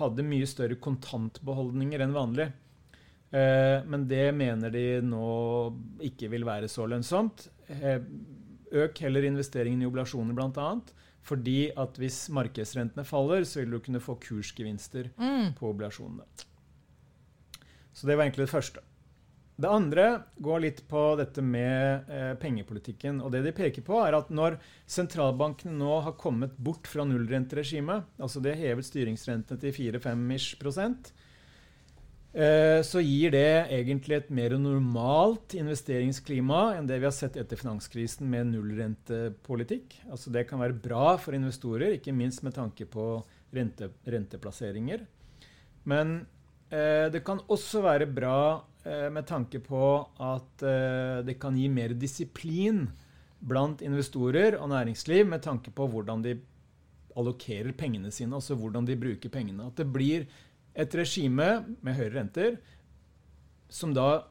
hadde 0.00 0.26
mye 0.26 0.48
større 0.50 0.78
kontantbeholdninger 0.82 2.02
enn 2.02 2.16
vanlig. 2.16 2.48
Eh, 3.32 3.78
men 3.88 4.08
det 4.10 4.26
mener 4.36 4.72
de 4.74 4.86
nå 5.06 5.28
ikke 6.04 6.28
vil 6.32 6.44
være 6.48 6.70
så 6.72 6.88
lønnsomt. 6.90 7.46
Eh, 7.80 8.04
øk 8.72 9.02
heller 9.04 9.26
investeringen 9.28 9.82
i 9.82 9.88
oblasjoner, 9.88 10.36
bl.a. 10.36 10.68
Fordi 11.22 11.70
at 11.78 11.98
hvis 12.00 12.24
markedsrentene 12.34 13.04
faller, 13.06 13.44
så 13.46 13.60
vil 13.60 13.76
du 13.76 13.82
kunne 13.84 14.02
få 14.02 14.16
kursgevinster 14.22 15.12
mm. 15.16 15.52
på 15.58 15.70
oblasjonene. 15.70 16.26
Så 17.92 18.08
det 18.08 18.16
var 18.16 18.26
egentlig 18.26 18.48
det 18.48 18.54
første. 18.54 18.82
Det 19.62 19.68
andre 19.68 20.06
går 20.42 20.62
litt 20.64 20.80
på 20.88 21.00
dette 21.20 21.42
med 21.44 22.08
eh, 22.10 22.32
pengepolitikken. 22.40 23.20
og 23.20 23.34
det 23.34 23.44
De 23.44 23.52
peker 23.54 23.84
på 23.86 24.00
er 24.00 24.16
at 24.16 24.32
når 24.32 24.56
sentralbankene 24.90 25.76
nå 25.76 26.00
har 26.08 26.16
kommet 26.18 26.56
bort 26.56 26.88
fra 26.90 27.04
nullrenteregimet, 27.06 28.08
altså 28.18 28.42
det 28.42 28.56
hevet 28.58 28.88
styringsrentene 28.88 29.60
til 29.60 29.76
4-5 30.00 30.56
prosent, 30.58 31.12
så 32.32 33.02
gir 33.04 33.34
det 33.34 33.68
egentlig 33.76 34.14
et 34.16 34.30
mer 34.32 34.54
normalt 34.56 35.52
investeringsklima 35.52 36.78
enn 36.78 36.86
det 36.88 36.96
vi 37.02 37.04
har 37.04 37.12
sett 37.12 37.36
etter 37.36 37.60
finanskrisen 37.60 38.24
med 38.32 38.48
nullrentepolitikk. 38.54 39.98
Altså 40.08 40.32
det 40.32 40.46
kan 40.48 40.62
være 40.62 40.78
bra 40.80 41.18
for 41.20 41.36
investorer, 41.36 41.98
ikke 41.98 42.14
minst 42.16 42.40
med 42.46 42.56
tanke 42.56 42.86
på 42.88 43.04
rente, 43.52 43.90
renteplasseringer. 44.08 45.04
Men 45.88 46.14
eh, 46.70 47.08
det 47.12 47.22
kan 47.26 47.42
også 47.50 47.82
være 47.84 48.08
bra 48.10 48.62
eh, 48.84 49.08
med 49.12 49.26
tanke 49.28 49.60
på 49.64 49.84
at 50.22 50.64
eh, 50.66 51.20
det 51.26 51.38
kan 51.42 51.56
gi 51.58 51.68
mer 51.72 51.94
disiplin 51.98 52.86
blant 53.42 53.82
investorer 53.82 54.56
og 54.60 54.70
næringsliv 54.70 55.26
med 55.26 55.42
tanke 55.42 55.74
på 55.74 55.88
hvordan 55.90 56.22
de 56.24 56.36
allokerer 57.18 57.74
pengene 57.76 58.12
sine, 58.14 58.38
altså 58.38 58.56
hvordan 58.56 58.86
de 58.88 58.96
bruker 58.96 59.32
pengene. 59.32 59.66
At 59.68 59.76
det 59.76 59.90
blir 59.92 60.24
et 60.74 60.94
regime 60.96 61.48
med 61.80 61.98
høyere 61.98 62.14
renter 62.16 62.56
som 63.72 63.94
da 63.96 64.24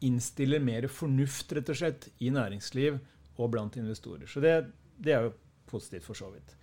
innstiller 0.00 0.62
mer 0.62 0.86
fornuft 0.90 1.52
rett 1.54 1.70
og 1.70 1.78
slett, 1.78 2.08
i 2.18 2.30
næringsliv 2.32 2.98
og 3.40 3.52
blant 3.52 3.76
investorer. 3.78 4.26
Så 4.28 4.42
det, 4.42 4.54
det 4.98 5.14
er 5.14 5.28
jo 5.28 5.34
positivt, 5.70 6.06
for 6.06 6.18
så 6.18 6.30
vidt. 6.32 6.56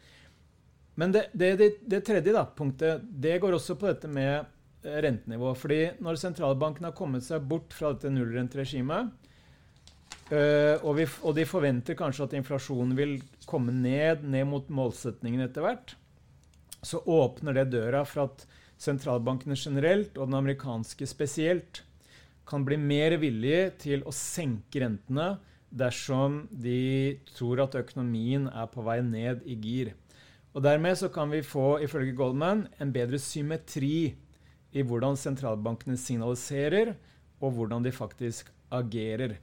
Men 0.97 1.13
det, 1.13 1.27
det, 1.37 1.69
det 1.85 2.01
tredje 2.05 2.33
da, 2.33 2.43
punktet 2.57 3.05
det 3.05 3.37
går 3.41 3.57
også 3.57 3.77
på 3.77 3.89
dette 3.91 4.09
med 4.09 4.33
eh, 4.81 4.97
rentenivå. 5.05 5.53
fordi 5.55 5.81
når 6.01 6.17
sentralbanken 6.17 6.89
har 6.89 6.97
kommet 6.97 7.25
seg 7.25 7.45
bort 7.45 7.75
fra 7.77 7.93
dette 7.93 8.09
nullrenteregimet, 8.09 9.11
øh, 10.33 10.75
og, 10.81 11.03
og, 11.21 11.31
de 11.37 11.45
forventer 11.45 11.97
kanskje 11.97 12.25
at 12.25 12.37
inflasjonen 12.41 12.97
vil 12.97 13.19
komme 13.45 13.75
ned, 13.75 14.25
ned 14.25 14.49
mot 14.49 14.69
målsetningen 14.73 15.45
etter 15.45 15.65
hvert, 15.65 15.93
så 16.81 17.01
åpner 17.05 17.53
det 17.57 17.69
døra 17.77 18.03
for 18.05 18.25
at 18.25 18.47
sentralbankene 18.81 19.57
generelt 19.57 20.17
og 20.17 20.29
den 20.29 20.37
amerikanske 20.39 21.07
spesielt 21.09 21.83
kan 22.47 22.63
bli 22.65 22.77
mer 22.79 23.17
villige 23.19 23.71
til 23.83 24.05
å 24.07 24.13
senke 24.15 24.81
rentene 24.83 25.35
dersom 25.77 26.45
de 26.51 27.17
tror 27.33 27.65
at 27.65 27.75
økonomien 27.75 28.47
er 28.47 28.69
på 28.71 28.85
vei 28.85 29.01
ned 29.03 29.43
i 29.45 29.57
gir. 29.59 29.91
Og 30.55 30.63
Dermed 30.63 30.97
så 30.97 31.09
kan 31.13 31.29
vi 31.29 31.43
få 31.45 31.77
ifølge 31.85 32.15
Goldman, 32.17 32.65
en 32.79 32.93
bedre 32.93 33.19
symmetri 33.21 34.15
i 34.73 34.83
hvordan 34.83 35.19
sentralbankene 35.19 35.97
signaliserer, 35.99 36.95
og 37.37 37.53
hvordan 37.53 37.83
de 37.85 37.91
faktisk 37.93 38.49
agerer. 38.73 39.35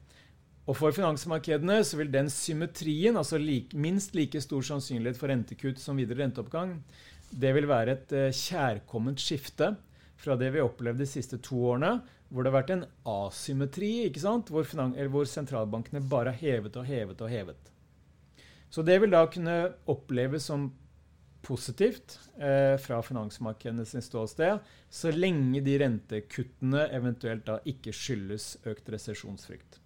Og 0.64 0.76
For 0.78 0.96
finansmarkedene 0.96 1.82
så 1.84 1.98
vil 2.00 2.10
den 2.10 2.30
symmetrien, 2.32 3.18
altså 3.20 3.38
like, 3.38 3.76
minst 3.76 4.14
like 4.16 4.40
stor 4.40 4.64
sannsynlighet 4.64 5.18
for 5.20 5.28
rentekutt 5.28 5.78
som 5.78 6.00
videre 6.00 6.24
renteoppgang, 6.24 6.78
det 7.30 7.52
vil 7.56 7.68
være 7.70 7.96
et 7.96 8.14
uh, 8.14 8.28
kjærkomment 8.34 9.20
skifte 9.20 9.74
fra 10.20 10.36
det 10.40 10.52
vi 10.52 10.60
har 10.60 10.68
opplevd 10.68 11.02
de 11.02 11.08
siste 11.08 11.38
to 11.42 11.58
årene, 11.72 11.98
hvor 12.28 12.42
det 12.42 12.50
har 12.50 12.60
vært 12.60 12.72
en 12.74 12.86
asymmetri? 13.06 13.92
Hvor, 14.50 14.66
hvor 15.12 15.28
sentralbankene 15.28 16.02
bare 16.10 16.32
har 16.32 16.40
hevet 16.40 16.76
og 16.80 16.88
hevet 16.88 17.20
og 17.22 17.30
hevet. 17.30 17.70
Så 18.72 18.82
det 18.82 18.96
vil 19.02 19.12
da 19.12 19.22
kunne 19.30 19.58
oppleves 19.90 20.48
som 20.50 20.72
positivt 21.44 22.16
eh, 22.40 22.74
fra 22.80 23.02
finansmarkedene 23.04 23.84
sin 23.86 24.02
ståsted, 24.02 24.58
så 24.90 25.12
lenge 25.12 25.60
de 25.64 25.76
rentekuttene 25.82 26.88
eventuelt 26.96 27.44
da 27.46 27.60
ikke 27.68 27.92
skyldes 27.94 28.54
økt 28.66 28.88
resesjonsfrykt. 28.94 29.78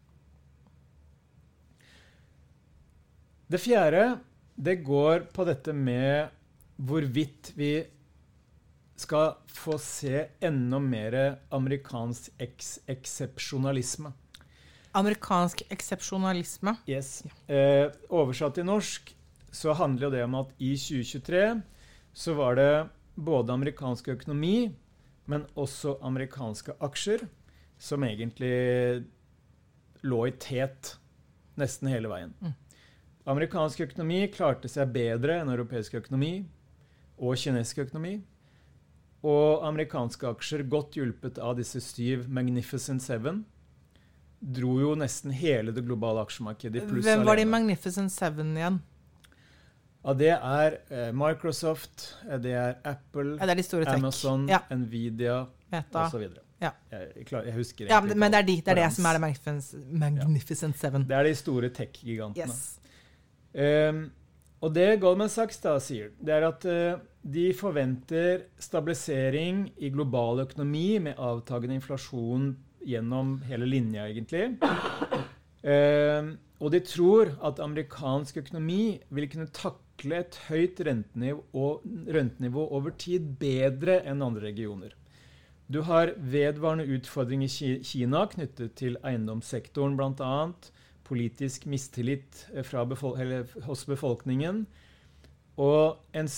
Det 3.48 3.60
fjerde 3.60 4.04
det 4.58 4.80
går 4.84 5.28
på 5.34 5.46
dette 5.48 5.72
med 5.72 6.37
hvorvidt 6.78 7.52
vi 7.58 7.72
skal 8.98 9.34
få 9.46 9.76
se 9.82 10.24
enda 10.40 10.78
mer 10.82 11.16
amerikansk 11.54 12.32
eks 12.42 12.78
eksepsjonalisme. 12.90 14.12
Amerikansk 14.98 15.62
eksepsjonalisme? 15.70 16.74
Yes. 16.90 17.22
Eh, 17.46 17.90
oversatt 18.10 18.56
til 18.58 18.66
norsk 18.66 19.14
så 19.54 19.74
handler 19.78 20.10
det 20.10 20.24
om 20.26 20.34
at 20.40 20.50
i 20.58 20.74
2023 20.76 21.60
så 22.12 22.34
var 22.34 22.58
det 22.58 22.72
både 23.14 23.52
amerikansk 23.52 24.08
økonomi, 24.08 24.70
men 25.26 25.46
også 25.58 25.98
amerikanske 26.02 26.74
aksjer 26.82 27.26
som 27.78 28.04
egentlig 28.04 29.04
lå 30.02 30.24
i 30.26 30.34
tet 30.40 30.96
nesten 31.58 31.90
hele 31.90 32.10
veien. 32.10 32.34
Mm. 32.40 32.54
Amerikansk 33.28 33.82
økonomi 33.84 34.22
klarte 34.32 34.70
seg 34.72 34.90
bedre 34.94 35.40
enn 35.42 35.50
europeisk 35.52 35.98
økonomi 36.00 36.40
og 37.18 37.38
kinesisk 37.38 37.84
økonomi. 37.86 38.18
Og 39.26 39.64
amerikanske 39.66 40.28
aksjer, 40.30 40.62
godt 40.70 40.98
hjulpet 40.98 41.40
av 41.42 41.56
disse 41.58 41.80
syv 41.82 42.28
Magnificent 42.30 43.02
Seven, 43.02 43.42
dro 44.38 44.76
jo 44.78 44.92
nesten 44.98 45.34
hele 45.34 45.74
det 45.74 45.82
globale 45.86 46.22
aksjemarkedet 46.22 46.78
i 46.78 46.86
pluss 46.86 47.08
Hvem 47.08 47.24
var 47.26 47.40
de 47.40 47.46
Magnificent 47.50 48.14
Seven 48.14 48.54
igjen? 48.54 48.78
Ja, 50.04 50.14
det 50.14 50.30
er 50.36 50.76
eh, 50.94 51.08
Microsoft, 51.12 52.12
eh, 52.28 52.38
det 52.38 52.52
er 52.54 52.76
Apple, 52.86 53.34
ja, 53.40 53.48
det 53.50 53.56
er 53.66 53.82
de 53.82 53.96
Amazon, 53.96 54.46
ja. 54.48 54.60
Nvidia 54.70 55.40
osv. 55.74 56.28
Ja. 56.62 56.70
Jeg, 56.90 57.26
jeg, 57.30 57.54
husker 57.54 57.90
ja, 57.90 57.98
men 58.00 58.32
det 58.32 58.38
er, 58.38 58.46
de, 58.46 58.54
det, 58.62 58.72
er 58.72 58.80
det 58.80 58.86
som 58.94 59.06
er 59.06 59.18
det 59.18 59.20
Magnificent, 59.22 59.90
Magnificent 59.92 60.78
Seven. 60.78 61.04
Det 61.10 61.18
er 61.18 61.26
de 61.26 61.34
store 61.38 61.68
tech-gigantene. 61.74 62.46
Yes. 62.46 62.78
Um, 63.90 64.08
og 64.60 64.74
det 64.74 65.00
Goldman 65.02 65.30
Sachs 65.30 65.60
da 65.62 65.76
sier, 65.82 66.10
det 66.18 66.34
er 66.34 66.46
at 66.48 66.64
uh, 66.66 67.00
de 67.22 67.50
forventer 67.54 68.46
stabilisering 68.62 69.66
i 69.76 69.90
global 69.94 70.44
økonomi 70.46 70.98
med 71.02 71.18
avtagende 71.20 71.76
inflasjon 71.78 72.52
gjennom 72.88 73.38
hele 73.48 73.68
linja, 73.68 74.06
egentlig. 74.08 74.56
Eh, 75.58 76.28
og 76.62 76.70
de 76.70 76.80
tror 76.86 77.32
at 77.44 77.60
amerikansk 77.62 78.38
økonomi 78.44 78.98
vil 79.14 79.28
kunne 79.30 79.50
takle 79.54 80.22
et 80.22 80.38
høyt 80.48 80.80
rentenivå, 80.86 82.64
over 82.64 82.94
tid 82.98 83.34
bedre 83.40 84.00
enn 84.06 84.22
andre 84.24 84.48
regioner. 84.48 84.94
Du 85.68 85.82
har 85.84 86.14
vedvarende 86.16 86.88
utfordringer 86.96 87.50
i 87.66 87.72
Kina 87.84 88.24
knyttet 88.30 88.78
til 88.80 88.96
eiendomssektoren 89.04 89.98
bl.a. 89.98 90.46
Politisk 91.08 91.64
mistillit 91.70 92.46
befol 92.90 93.16
hos 93.64 93.86
befolkningen. 93.88 94.66
Og 95.58 95.98
en 96.14 96.28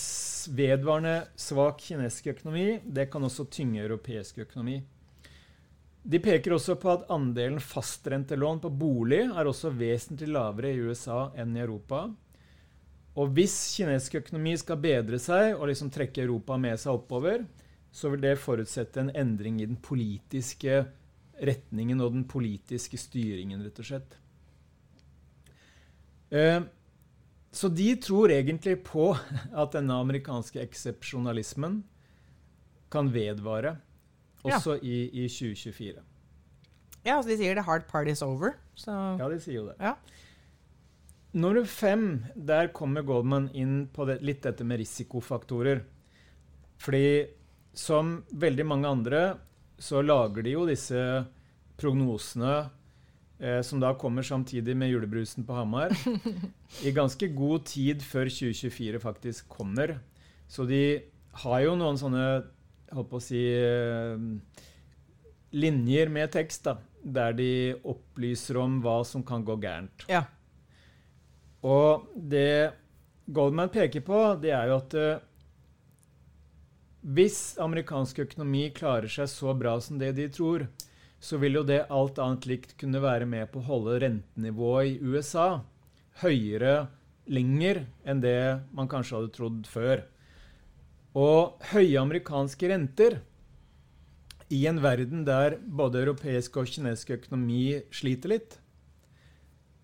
vedvarende 0.57 1.17
svak 1.37 1.83
kinesisk 1.83 2.31
økonomi 2.33 2.79
det 2.85 3.09
kan 3.11 3.27
også 3.27 3.45
tynge 3.53 3.83
europeisk 3.83 4.39
økonomi. 4.47 4.79
De 6.01 6.17
peker 6.17 6.55
også 6.55 6.79
på 6.81 6.89
at 6.95 7.03
andelen 7.13 7.59
fastrentelån 7.61 8.63
på 8.63 8.71
bolig 8.73 9.21
er 9.27 9.45
også 9.45 9.69
vesentlig 9.77 10.31
lavere 10.33 10.71
i 10.73 10.81
USA 10.81 11.27
enn 11.37 11.53
i 11.53 11.61
Europa. 11.61 12.07
Og 13.19 13.35
hvis 13.35 13.53
kinesisk 13.75 14.17
økonomi 14.23 14.55
skal 14.57 14.79
bedre 14.81 15.19
seg 15.21 15.53
og 15.53 15.67
liksom 15.69 15.91
trekke 15.93 16.23
Europa 16.23 16.57
med 16.57 16.79
seg 16.81 16.95
oppover, 16.95 17.45
så 17.91 18.09
vil 18.09 18.23
det 18.23 18.39
forutsette 18.39 19.03
en 19.03 19.13
endring 19.13 19.59
i 19.61 19.67
den 19.67 19.77
politiske 19.83 20.85
retningen 21.41 22.01
og 22.01 22.15
den 22.15 22.25
politiske 22.29 22.97
styringen, 22.97 23.61
rett 23.65 23.83
og 23.83 23.89
slett. 23.91 24.17
Eh, 26.31 26.61
så 27.51 27.67
de 27.67 27.95
tror 27.99 28.31
egentlig 28.31 28.77
på 28.87 29.11
at 29.63 29.75
denne 29.75 29.99
amerikanske 30.03 30.61
eksepsjonalismen 30.63 31.81
kan 32.91 33.11
vedvare 33.11 33.77
også 34.41 34.77
ja. 34.79 34.83
i, 34.83 34.97
i, 35.23 35.27
2024. 35.29 36.01
Ja, 37.03 37.17
altså 37.17 37.31
de 37.31 37.37
sier 37.39 37.55
'the 37.55 37.65
hard 37.65 37.87
part 37.87 38.07
is 38.07 38.21
over'. 38.21 38.55
Så. 38.75 38.91
Ja, 38.91 39.29
de 39.29 39.39
sier 39.39 39.61
jo 39.61 39.67
det. 39.69 39.77
Ja. 39.79 39.95
Nummer 41.33 41.65
fem, 41.65 42.25
der 42.35 42.67
kommer 42.75 43.01
Goldman 43.01 43.49
inn 43.55 43.87
på 43.87 44.05
det, 44.05 44.19
litt 44.21 44.43
dette 44.43 44.65
med 44.67 44.81
risikofaktorer. 44.81 45.83
Fordi 46.81 47.27
som 47.73 48.23
veldig 48.31 48.65
mange 48.67 48.89
andre 48.89 49.21
så 49.79 50.01
lager 50.03 50.43
de 50.43 50.55
jo 50.57 50.65
disse 50.67 50.99
prognosene 51.79 52.69
eh, 53.41 53.59
som 53.65 53.81
da 53.81 53.91
kommer 53.97 54.23
samtidig 54.23 54.75
med 54.77 54.91
julebrusen 54.93 55.45
på 55.47 55.57
Hamar, 55.57 55.95
i 56.85 56.93
ganske 56.95 57.27
god 57.35 57.65
tid 57.69 58.05
før 58.05 58.29
2024 58.29 59.01
faktisk 59.03 59.49
kommer. 59.49 59.97
Så 60.47 60.67
de 60.69 61.01
har 61.43 61.63
jo 61.65 61.77
noen 61.79 61.99
sånne 61.99 62.25
holdt 62.91 63.09
på 63.11 63.19
å 63.19 63.23
si 63.23 63.41
eh, 63.55 64.21
linjer 65.51 66.11
med 66.11 66.31
tekst, 66.33 66.67
da, 66.67 66.77
der 67.01 67.33
de 67.35 67.51
opplyser 67.87 68.59
om 68.61 68.79
hva 68.83 69.01
som 69.07 69.25
kan 69.25 69.43
gå 69.47 69.57
gærent. 69.63 70.05
Ja. 70.11 70.25
Og 71.61 72.07
det 72.15 72.77
Goldman 73.31 73.69
peker 73.71 74.03
på, 74.03 74.19
det 74.41 74.51
er 74.51 74.71
jo 74.71 74.77
at 74.81 74.95
eh, 74.97 75.21
hvis 77.01 77.55
amerikansk 77.61 78.23
økonomi 78.25 78.67
klarer 78.75 79.09
seg 79.09 79.29
så 79.31 79.53
bra 79.57 79.77
som 79.81 79.99
det 80.01 80.11
de 80.17 80.27
tror, 80.33 80.67
så 81.21 81.37
vil 81.37 81.59
jo 81.59 81.65
det 81.65 81.83
alt 81.93 82.17
annet 82.21 82.47
likt 82.49 82.73
kunne 82.81 83.01
være 83.03 83.27
med 83.29 83.51
på 83.51 83.61
å 83.61 83.67
holde 83.67 83.99
rentenivået 84.01 84.95
i 84.95 85.11
USA 85.13 85.61
høyere 86.23 86.87
lenger 87.31 87.83
enn 88.09 88.23
det 88.23 88.39
man 88.75 88.89
kanskje 88.89 89.19
hadde 89.19 89.35
trodd 89.35 89.67
før. 89.69 90.01
Og 91.13 91.61
høye 91.73 92.01
amerikanske 92.01 92.71
renter 92.71 93.19
i 94.51 94.65
en 94.67 94.81
verden 94.83 95.23
der 95.27 95.59
både 95.61 96.01
europeisk 96.01 96.57
og 96.59 96.71
kinesisk 96.71 97.13
økonomi 97.19 97.79
sliter 97.93 98.33
litt, 98.33 98.57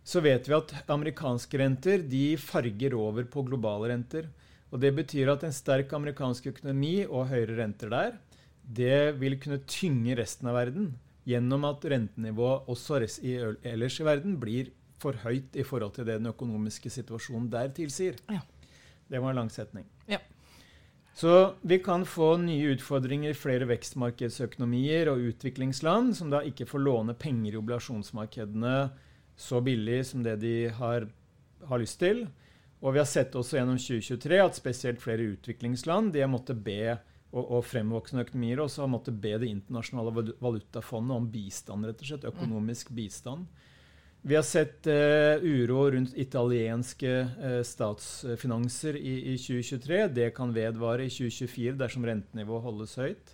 så 0.08 0.24
vet 0.24 0.48
vi 0.48 0.56
at 0.56 0.74
amerikanske 0.90 1.60
renter 1.60 2.04
de 2.04 2.32
farger 2.40 2.96
over 2.96 3.28
på 3.28 3.44
globale 3.48 3.92
renter. 3.92 4.30
Og 4.72 4.80
Det 4.80 4.94
betyr 4.96 5.30
at 5.32 5.44
en 5.44 5.56
sterk 5.56 5.92
amerikansk 5.94 6.48
økonomi 6.50 7.06
og 7.06 7.30
høyere 7.30 7.60
renter 7.60 7.92
der, 7.92 8.16
det 8.64 9.20
vil 9.20 9.38
kunne 9.40 9.64
tynge 9.68 10.16
resten 10.18 10.50
av 10.50 10.58
verden 10.58 10.96
gjennom 11.28 11.66
at 11.68 11.84
rentenivået 11.92 12.70
også 12.72 13.02
ellers 13.02 14.00
i 14.00 14.08
verden 14.08 14.38
blir 14.40 14.72
for 15.02 15.18
høyt 15.26 15.58
i 15.60 15.66
forhold 15.68 15.94
til 15.98 16.08
det 16.08 16.18
den 16.22 16.32
økonomiske 16.32 16.90
situasjonen 16.90 17.50
der 17.52 17.74
tilsier. 17.76 18.18
Ja. 18.32 18.42
Det 19.08 19.22
var 19.22 19.32
en 19.32 19.42
lang 19.44 19.52
setning. 19.52 19.86
Ja. 20.08 20.20
Så 21.18 21.56
vi 21.62 21.80
kan 21.82 22.06
få 22.06 22.36
nye 22.38 22.76
utfordringer 22.76 23.34
i 23.34 23.38
flere 23.38 23.68
vekstmarkedsøkonomier 23.70 25.10
og 25.10 25.24
utviklingsland 25.32 26.14
som 26.18 26.30
da 26.30 26.44
ikke 26.46 26.68
får 26.70 26.84
låne 26.84 27.16
penger 27.18 27.56
i 27.56 27.62
oblasjonsmarkedene 27.62 28.76
så 29.38 29.62
billig 29.62 30.04
som 30.06 30.26
det 30.26 30.36
de 30.42 30.70
har, 30.78 31.08
har 31.70 31.82
lyst 31.82 32.00
til. 32.02 32.28
Og 32.82 32.94
vi 32.94 33.02
har 33.02 33.10
sett 33.10 33.34
også 33.38 33.58
gjennom 33.58 33.80
2023 33.82 34.40
at 34.44 34.58
spesielt 34.60 35.02
flere 35.02 35.32
utviklingsland 35.34 36.14
de 36.14 36.22
har 36.22 36.30
måttet 36.30 36.62
be, 36.64 36.98
og, 37.34 37.44
og 37.44 37.64
fremvoksende 37.68 38.24
økonomier 38.24 38.62
også 38.64 38.86
har 38.86 38.92
måttet 38.92 39.18
be 39.22 39.34
Det 39.42 39.50
internasjonale 39.52 40.34
valutafondet 40.40 41.16
om 41.18 41.32
bistand, 41.32 41.88
rett 41.88 42.04
og 42.04 42.12
slett, 42.12 42.28
økonomisk 42.30 42.94
bistand. 42.96 43.48
Vi 44.28 44.36
har 44.36 44.44
sett 44.44 44.88
uh, 44.90 45.44
uro 45.44 45.86
rundt 45.94 46.16
italienske 46.20 47.12
uh, 47.38 47.62
statsfinanser 47.64 48.98
i, 49.00 49.14
i, 49.34 49.36
2023. 49.40 50.00
Det 50.12 50.32
kan 50.36 50.52
vedvare 50.56 51.06
i 51.06 51.12
2024 51.14 51.78
dersom 51.80 52.08
rentenivået 52.08 52.66
holdes 52.66 52.96
høyt. 53.00 53.34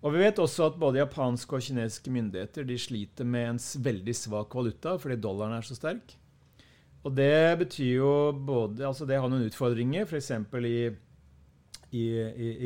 Og 0.00 0.14
Vi 0.14 0.22
vet 0.22 0.40
også 0.40 0.70
at 0.70 0.78
både 0.80 1.02
japanske 1.02 1.56
og 1.56 1.64
kinesiske 1.64 2.12
myndigheter 2.12 2.64
de 2.64 2.78
sliter 2.80 3.28
med 3.28 3.54
en 3.54 3.60
veldig 3.84 4.14
svak 4.16 4.54
valuta 4.56 4.96
fordi 5.00 5.18
dollaren 5.20 5.58
er 5.58 5.66
så 5.66 5.76
sterk. 5.76 6.16
Og 7.04 7.12
det 7.16 7.58
betyr 7.60 7.94
jo 8.00 8.14
både 8.32 8.84
Altså, 8.88 9.06
det 9.08 9.20
har 9.20 9.28
noen 9.28 9.48
utfordringer. 9.48 10.04
F.eks. 10.08 10.32
I, 10.60 10.90
i, 11.90 12.04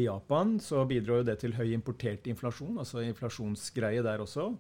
i, 0.01 0.05
Japan 0.05 0.59
så 0.61 0.85
bidrar 0.89 1.23
jo 1.23 1.27
det 1.31 1.39
til 1.41 1.55
høy 1.57 1.73
importert 1.73 2.27
inflasjon, 2.29 2.77
altså 2.81 3.05
inflasjonsgreie 3.05 4.05
der 4.05 4.23
også. 4.25 4.51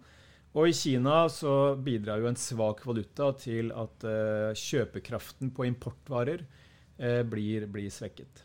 Og 0.54 0.70
i 0.70 0.74
Kina 0.76 1.24
så 1.32 1.74
bidrar 1.76 2.22
jo 2.22 2.30
en 2.30 2.38
svak 2.38 2.84
valuta 2.86 3.32
til 3.36 3.72
at 3.74 4.06
uh, 4.06 4.54
kjøpekraften 4.56 5.50
på 5.54 5.66
importvarer 5.66 6.44
uh, 6.46 7.22
blir, 7.26 7.66
blir, 7.66 7.90
svekket. 7.92 8.44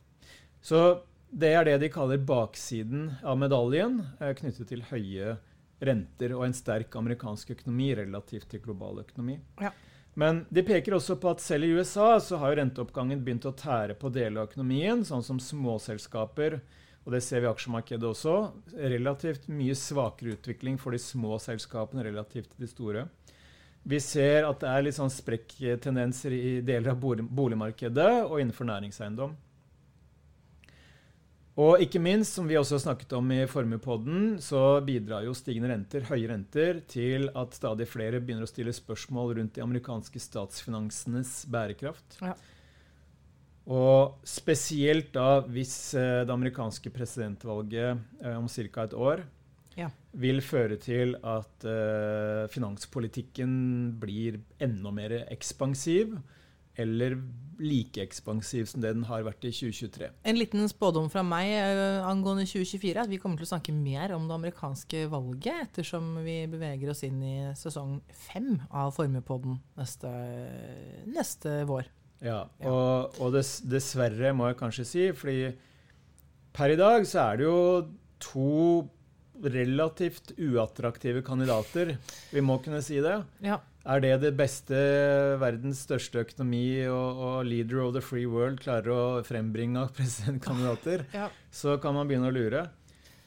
Så 0.60 1.04
det 1.30 1.54
er 1.54 1.68
det 1.68 1.78
de 1.86 1.92
kaller 1.94 2.18
baksiden 2.18 3.12
av 3.22 3.38
medaljen, 3.40 4.02
uh, 4.20 4.34
knyttet 4.36 4.74
til 4.74 4.84
høye 4.90 5.38
renter 5.86 6.34
og 6.36 6.48
en 6.48 6.58
sterk 6.58 6.98
amerikansk 7.00 7.54
økonomi 7.56 7.94
relativt 8.02 8.50
til 8.52 8.66
global 8.66 9.06
økonomi. 9.06 9.38
Ja. 9.62 9.72
Men 10.20 10.42
de 10.52 10.64
peker 10.68 10.98
også 10.98 11.16
på 11.22 11.32
at 11.32 11.44
selv 11.44 11.68
i 11.68 11.72
USA 11.78 12.18
så 12.24 12.40
har 12.42 12.52
jo 12.52 12.60
renteoppgangen 12.60 13.22
begynt 13.24 13.48
å 13.48 13.56
tære 13.56 13.96
på 14.00 14.12
deler 14.12 14.42
av 14.42 14.50
økonomien, 14.50 15.06
sånn 15.08 15.24
som 15.24 15.40
småselskaper. 15.40 16.60
Og 17.06 17.14
det 17.16 17.22
ser 17.24 17.42
vi 17.42 17.48
i 17.48 17.52
aksjemarkedet 17.54 18.10
også. 18.10 18.36
Relativt 18.92 19.48
mye 19.54 19.78
svakere 19.80 20.36
utvikling 20.36 20.76
for 20.82 20.96
de 20.96 21.00
små 21.02 21.40
selskapene 21.42 22.04
relativt 22.06 22.52
til 22.52 22.66
de 22.66 22.72
store. 22.72 23.06
Vi 23.90 24.02
ser 24.04 24.44
at 24.44 24.60
det 24.60 24.70
er 24.70 24.84
litt 24.84 24.98
sånn 24.98 25.14
sprekktendenser 25.14 26.36
i 26.36 26.58
deler 26.68 26.92
av 26.94 27.00
boligmarkedet 27.00 28.12
og 28.26 28.42
innenfor 28.42 28.68
næringseiendom. 28.68 29.38
Og 31.60 31.82
ikke 31.84 32.00
minst, 32.00 32.38
som 32.38 32.48
vi 32.48 32.56
også 32.56 32.78
har 32.78 32.84
snakket 32.86 33.14
om 33.18 33.32
i 33.36 33.42
Formuepodden, 33.50 34.38
så 34.44 34.80
bidrar 34.86 35.26
jo 35.26 35.34
stigende 35.36 35.72
renter, 35.74 36.06
høye 36.08 36.30
renter, 36.32 36.80
til 36.88 37.28
at 37.36 37.58
stadig 37.58 37.88
flere 37.90 38.22
begynner 38.24 38.48
å 38.48 38.52
stille 38.52 38.72
spørsmål 38.76 39.34
rundt 39.40 39.58
de 39.58 39.66
amerikanske 39.66 40.22
statsfinansenes 40.24 41.42
bærekraft. 41.52 42.22
Ja. 42.24 42.38
Og 43.70 44.24
spesielt 44.26 45.12
da 45.14 45.42
hvis 45.52 45.76
eh, 46.00 46.24
det 46.24 46.34
amerikanske 46.34 46.94
presidentvalget 46.96 48.00
eh, 48.24 48.38
om 48.40 48.48
ca. 48.48 48.86
et 48.88 48.96
år 48.96 49.26
ja. 49.76 49.92
vil 50.18 50.40
føre 50.42 50.80
til 50.82 51.18
at 51.22 51.68
eh, 51.68 52.48
finanspolitikken 52.56 53.52
blir 54.00 54.40
enda 54.64 54.96
mer 54.96 55.20
ekspansiv 55.28 56.16
eller 56.80 57.18
like 57.60 58.00
ekspansiv 58.02 58.70
som 58.72 58.82
det 58.84 58.94
den 58.96 59.06
har 59.10 59.26
vært 59.28 59.44
i 59.48 59.52
2023. 59.52 60.10
En 60.32 60.40
liten 60.40 60.70
spådom 60.72 61.10
fra 61.12 61.24
meg 61.28 61.52
uh, 61.52 62.08
angående 62.08 62.46
2024 62.48 62.94
er 62.94 63.02
at 63.04 63.12
vi 63.12 63.20
kommer 63.22 63.42
til 63.42 63.50
å 63.50 63.52
snakke 63.52 63.76
mer 63.76 64.14
om 64.16 64.30
det 64.30 64.38
amerikanske 64.38 65.06
valget 65.12 65.66
ettersom 65.68 66.14
vi 66.24 66.42
beveger 66.52 66.94
oss 66.94 67.04
inn 67.08 67.20
i 67.20 67.38
sesong 67.60 67.98
fem 68.30 68.56
av 68.70 68.94
Formuepodden 68.96 69.60
neste, 69.80 70.12
neste 71.10 71.62
vår. 71.70 71.90
Ja. 72.24 72.44
og, 72.68 73.20
og 73.24 73.36
dess, 73.36 73.60
dessverre, 73.64 74.34
må 74.36 74.50
jeg 74.50 74.60
kanskje 74.60 74.88
si, 74.88 75.04
fordi 75.16 75.54
per 76.56 76.74
i 76.74 76.80
dag 76.80 77.06
så 77.08 77.30
er 77.30 77.40
det 77.40 77.46
jo 77.48 77.60
to 78.20 78.56
relativt 79.40 80.34
uattraktive 80.36 81.24
kandidater. 81.24 81.94
Vi 82.34 82.44
må 82.44 82.58
kunne 82.64 82.82
si 82.84 83.00
det. 83.04 83.16
Ja. 83.46 83.62
Er 83.88 84.02
det 84.04 84.16
det 84.22 84.34
beste 84.38 84.76
verdens 85.40 85.86
største 85.86 86.26
økonomi 86.26 86.84
og, 86.92 87.22
og, 87.24 87.38
leader 87.48 87.80
of 87.86 87.94
the 87.96 88.04
free 88.04 88.28
world 88.28 88.60
klarer 88.60 88.92
å 88.92 89.04
frembringe 89.26 89.80
av 89.80 89.94
presidentkandidater, 89.98 91.06
ja. 91.16 91.30
så 91.52 91.78
kan 91.82 91.96
man 91.96 92.10
begynne 92.10 92.30
å 92.32 92.36
lure. 92.36 92.68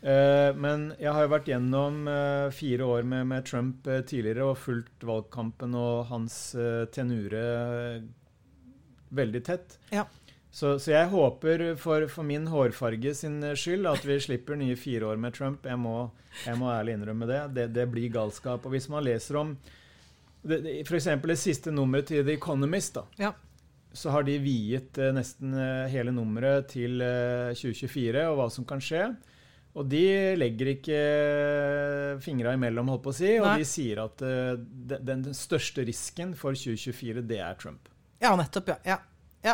Eh, 0.03 0.51
men 0.59 0.89
jeg 0.99 1.15
har 1.15 1.25
jo 1.25 1.31
vært 1.31 1.49
gjennom 1.53 2.09
eh, 2.11 2.49
fire 2.55 2.89
år 2.91 3.07
med, 3.07 3.29
med 3.31 3.47
Trump 3.47 3.87
eh, 3.87 4.03
tidligere 4.03 4.49
og 4.51 4.59
fulgt 4.59 5.07
valgkampen 5.07 5.77
og 5.79 6.09
hans 6.11 6.41
tenure 6.95 7.45
veldig 9.15 9.43
tett. 9.47 9.79
Ja. 9.93 10.09
Så, 10.53 10.75
så 10.83 10.93
jeg 10.93 11.09
håper 11.09 11.63
for, 11.81 12.05
for 12.13 12.29
min 12.29 12.51
hårfarge 12.53 13.15
sin 13.17 13.39
skyld 13.57 13.87
at 13.89 14.03
vi 14.05 14.19
slipper 14.21 14.59
nye 14.61 14.77
fire 14.77 15.15
år 15.15 15.23
med 15.23 15.37
Trump. 15.39 15.65
Jeg 15.65 15.81
må, 15.81 16.11
jeg 16.45 16.59
må 16.61 16.69
ærlig 16.75 16.99
innrømme 16.99 17.29
det. 17.31 17.41
det. 17.57 17.69
Det 17.79 17.87
blir 17.89 18.13
galskap. 18.13 18.67
Og 18.67 18.75
hvis 18.75 18.91
man 18.93 19.07
leser 19.07 19.39
om 19.41 19.55
f.eks. 20.45 21.05
det 21.23 21.39
siste 21.39 21.71
nummeret 21.75 22.07
til 22.11 22.25
The 22.27 22.35
Economist, 22.39 22.95
da, 22.99 23.05
Ja. 23.19 23.33
så 23.95 24.11
har 24.11 24.23
de 24.27 24.39
viet 24.43 24.99
eh, 24.99 25.13
nesten 25.15 25.53
eh, 25.55 25.89
hele 25.93 26.11
nummeret 26.15 26.69
til 26.73 27.01
eh, 27.05 27.53
2024 27.55 28.25
og 28.31 28.39
hva 28.41 28.49
som 28.51 28.65
kan 28.65 28.81
skje. 28.83 29.05
Og 29.75 29.87
de 29.89 30.03
legger 30.37 30.69
ikke 30.75 30.97
eh, 30.99 32.19
fingra 32.21 32.53
imellom, 32.59 32.91
holdt 32.93 33.05
på 33.07 33.13
å 33.15 33.17
si, 33.17 33.31
og 33.41 33.47
Nei. 33.47 33.59
de 33.63 33.69
sier 33.69 34.03
at 34.03 34.21
eh, 34.27 34.57
de- 34.61 34.99
den, 35.01 35.23
den 35.31 35.37
største 35.37 35.85
risken 35.89 36.35
for 36.37 36.53
2024, 36.53 37.23
det 37.29 37.39
er 37.41 37.55
Trump. 37.61 37.89
ja, 38.21 38.35
nettopp. 38.37 38.69
Ja. 38.75 38.77
ja. 38.85 38.99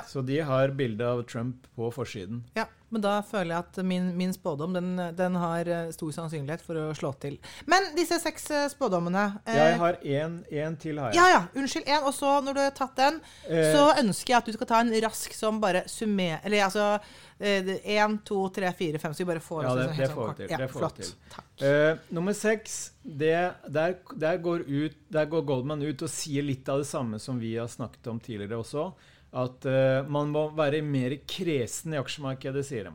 Så 0.07 0.21
de 0.27 0.41
har 0.45 0.69
bilde 0.77 1.07
av 1.07 1.23
Trump 1.29 1.67
på 1.77 1.89
forsiden. 1.95 2.43
Ja, 2.55 2.67
men 2.93 3.01
da 3.05 3.19
føler 3.25 3.55
jeg 3.55 3.59
at 3.65 3.79
min, 3.85 4.11
min 4.17 4.33
spådom 4.33 4.73
den, 4.77 4.91
den 5.17 5.35
har 5.41 5.69
eh, 5.69 5.91
stor 5.93 6.11
sannsynlighet 6.13 6.61
for 6.65 6.77
å 6.81 6.87
slå 6.97 7.11
til. 7.21 7.39
Men 7.69 7.91
disse 7.97 8.17
seks 8.21 8.51
eh, 8.51 8.67
spådommene 8.73 9.25
eh, 9.47 9.57
Jeg 9.57 9.79
har 9.81 9.99
én 10.05 10.77
til, 10.81 10.99
har 11.01 11.13
jeg. 11.13 11.17
Ja, 11.21 11.27
ja. 11.35 11.41
Unnskyld. 11.57 11.89
En, 11.89 12.05
og 12.09 12.15
så, 12.17 12.35
når 12.45 12.57
du 12.59 12.61
har 12.67 12.77
tatt 12.77 12.97
den, 13.01 13.21
Eh, 13.49 13.73
så 13.73 13.87
ønsker 14.01 14.35
jeg 14.35 14.39
at 14.43 14.49
du 14.49 14.53
skal 14.59 14.69
ta 14.69 14.79
en 14.85 14.93
rask 15.03 15.33
som 15.37 15.61
bare 15.61 15.85
summer 15.89 16.41
Eller 16.45 16.65
altså 16.67 16.99
én, 17.41 18.17
to, 18.27 18.49
tre, 18.53 18.73
fire, 18.77 18.99
fem, 18.99 19.13
så 19.15 19.23
vi 19.23 19.29
bare 19.31 19.41
får 19.41 19.63
Ja, 19.65 19.75
det- 19.75 19.85
sånn 19.89 19.97
det 19.97 20.07
sånn 20.09 20.15
får 20.17 20.29
vi 20.29 20.35
til, 20.37 20.49
Ja, 20.51 20.57
det 20.59 20.69
får 20.73 20.79
flott. 20.81 20.97
til. 20.97 21.13
Takk. 21.33 21.45
Eh, 21.63 21.99
nummer 22.11 22.33
seks, 22.35 22.93
det, 23.05 23.55
der, 23.69 23.95
der, 24.17 24.37
går 24.39 24.65
ut, 24.69 24.97
der 25.11 25.27
går 25.27 25.45
Goldman 25.47 25.83
ut 25.83 26.03
og 26.03 26.09
sier 26.11 26.43
litt 26.43 26.69
av 26.69 26.79
det 26.83 26.87
samme 26.87 27.19
som 27.21 27.39
vi 27.39 27.55
har 27.57 27.69
snakket 27.69 28.07
om 28.11 28.19
tidligere 28.21 28.59
også. 28.59 28.93
At 29.37 29.67
uh, 29.69 30.07
man 30.09 30.33
må 30.33 30.49
være 30.57 30.81
mer 30.85 31.19
kresen 31.29 31.95
i 31.95 32.01
aksjemarkedet, 32.01 32.65
sier 32.65 32.89
de. 32.89 32.95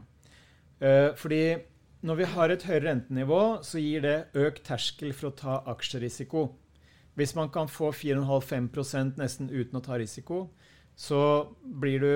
Uh, 0.83 1.11
fordi 1.19 1.43
når 2.03 2.19
vi 2.19 2.29
har 2.33 2.51
et 2.51 2.65
høyere 2.67 2.87
rentenivå, 2.89 3.41
så 3.63 3.79
gir 3.79 4.03
det 4.03 4.17
økt 4.35 4.65
terskel 4.67 5.13
for 5.15 5.29
å 5.29 5.37
ta 5.39 5.59
aksjerisiko. 5.71 6.49
Hvis 7.15 7.35
man 7.37 7.51
kan 7.53 7.69
få 7.69 7.93
4,5-5 7.93 9.13
nesten 9.21 9.51
uten 9.53 9.79
å 9.79 9.83
ta 9.85 9.99
risiko, 10.01 10.47
så 10.95 11.49
blir 11.63 12.03
du 12.03 12.13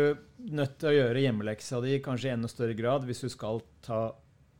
nødt 0.53 0.77
til 0.81 0.91
å 0.91 0.95
gjøre 0.95 1.23
hjemmeleksa 1.23 1.79
di 1.85 1.97
kanskje 2.03 2.29
i 2.29 2.33
enda 2.35 2.49
større 2.51 2.75
grad 2.77 3.05
hvis 3.07 3.23
du 3.25 3.29
skal 3.31 3.61
ta 3.85 4.01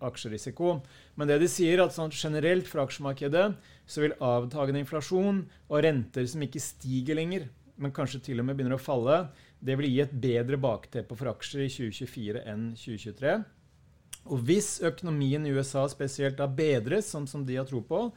aksjerisiko. 0.03 0.77
Men 1.17 1.29
det 1.29 1.39
de 1.41 1.49
sier, 1.49 1.81
at 1.81 1.95
sånn 1.95 2.13
generelt 2.13 2.69
for 2.69 2.85
aksjemarkedet 2.85 3.47
så 3.89 4.03
vil 4.03 4.15
avtagende 4.23 4.81
inflasjon 4.83 5.43
og 5.67 5.83
renter 5.85 6.27
som 6.29 6.43
ikke 6.45 6.61
stiger 6.61 7.17
lenger, 7.17 7.47
men 7.77 7.93
kanskje 7.93 8.23
til 8.29 8.41
og 8.41 8.47
med 8.47 8.57
begynner 8.57 8.77
å 8.77 8.81
falle, 8.81 9.19
det 9.59 9.77
vil 9.79 9.89
gi 9.89 10.01
et 10.03 10.17
bedre 10.21 10.59
bakteppe 10.61 11.15
for 11.17 11.31
aksjer 11.31 11.65
i 11.65 11.71
2024 11.73 12.43
enn 12.51 12.71
2023. 12.77 13.35
Og 14.27 14.43
hvis 14.47 14.77
økonomien 14.85 15.45
i 15.47 15.53
USA 15.55 15.85
spesielt 15.89 16.37
da 16.39 16.47
bedres, 16.51 17.09
som, 17.11 17.27
som 17.29 17.45
de 17.47 17.57
har 17.57 17.67
tro 17.69 17.81
på, 17.85 18.07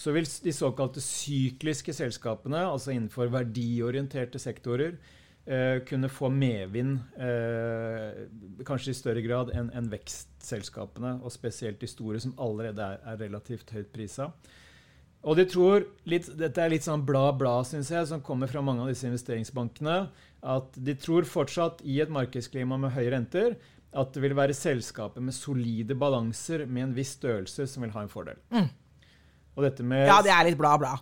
så 0.00 0.14
vil 0.16 0.24
de 0.24 0.52
såkalte 0.56 1.02
sykliske 1.04 1.92
selskapene, 1.92 2.62
altså 2.64 2.94
innenfor 2.94 3.28
verdiorienterte 3.32 4.40
sektorer, 4.40 4.96
eh, 5.44 5.82
kunne 5.88 6.08
få 6.08 6.30
medvind 6.32 6.96
eh, 7.20 8.24
kanskje 8.66 8.94
i 8.94 8.96
større 8.96 9.24
grad 9.26 9.52
enn 9.52 9.68
en 9.76 9.90
vekstselskapene, 9.92 11.18
og 11.20 11.34
spesielt 11.34 11.82
de 11.82 11.90
store, 11.90 12.22
som 12.24 12.34
allerede 12.40 12.80
er, 12.80 13.04
er 13.12 13.20
relativt 13.26 13.74
høyt 13.76 13.92
prisa. 13.92 14.30
Og 15.20 15.36
de 15.36 15.44
tror, 15.44 15.84
litt, 16.08 16.30
Dette 16.40 16.62
er 16.62 16.72
litt 16.72 16.86
sånn 16.86 17.02
bla-bla, 17.04 17.58
syns 17.68 17.90
jeg, 17.92 18.06
som 18.08 18.22
kommer 18.24 18.48
fra 18.48 18.62
mange 18.64 18.86
av 18.86 18.88
disse 18.88 19.08
investeringsbankene. 19.08 19.98
At 20.40 20.78
de 20.80 20.94
tror 20.96 21.28
fortsatt 21.28 21.82
i 21.84 21.98
et 22.00 22.12
markedsklima 22.12 22.78
med 22.80 22.94
høye 22.94 23.12
renter 23.12 23.58
at 23.90 24.14
det 24.14 24.22
vil 24.22 24.36
være 24.38 24.54
selskaper 24.54 25.22
med 25.24 25.34
solide 25.34 25.96
balanser 25.98 26.64
med 26.66 26.84
en 26.84 26.94
viss 26.94 27.16
størrelse 27.18 27.66
som 27.66 27.84
vil 27.84 27.92
ha 27.94 28.04
en 28.04 28.12
fordel. 28.12 28.38
Mm. 28.54 28.68
Og 29.56 29.66
dette 29.66 29.86
med 29.86 30.06
Ja, 30.06 30.20
det 30.22 30.32
er 30.34 30.46
litt 30.46 30.60
bla, 30.60 30.76
bla. 30.78 30.94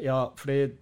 ja, 0.00 0.20
fordi 0.36 0.74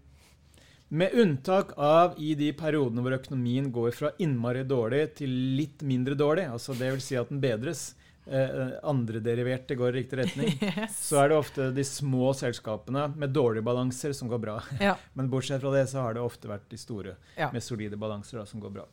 med 0.88 1.14
unntak 1.20 1.74
av 1.76 2.16
i 2.18 2.32
de 2.34 2.48
periodene 2.56 3.02
hvor 3.04 3.14
økonomien 3.18 3.68
går 3.72 3.92
fra 3.94 4.10
innmari 4.18 4.64
dårlig 4.66 5.02
til 5.20 5.32
litt 5.58 5.84
mindre 5.86 6.16
dårlig, 6.18 6.48
altså 6.48 6.74
det 6.78 6.94
vil 6.94 7.04
si 7.04 7.18
at 7.20 7.28
den 7.30 7.42
bedres, 7.44 7.92
eh, 8.30 8.74
andrederiverte 8.88 9.74
går 9.78 9.88
i 9.94 9.98
riktig 10.02 10.18
retning, 10.22 10.52
Yes. 10.68 10.98
så 11.08 11.22
er 11.24 11.28
det 11.32 11.38
ofte 11.40 11.70
de 11.76 11.84
små 11.84 12.32
selskapene 12.36 13.06
med 13.16 13.32
dårlige 13.34 13.64
balanser 13.66 14.12
som 14.16 14.28
går 14.28 14.38
bra. 14.44 14.58
Ja. 14.80 14.96
Men 15.18 15.30
bortsett 15.32 15.60
fra 15.64 15.72
det 15.74 15.86
så 15.90 16.04
har 16.06 16.14
det 16.18 16.24
ofte 16.24 16.48
vært 16.50 16.68
de 16.70 16.78
store 16.80 17.16
Ja. 17.38 17.50
med 17.52 17.62
solide 17.64 17.96
balanser 17.96 18.38
da, 18.42 18.46
som 18.46 18.60
går 18.60 18.76
bra. 18.80 18.86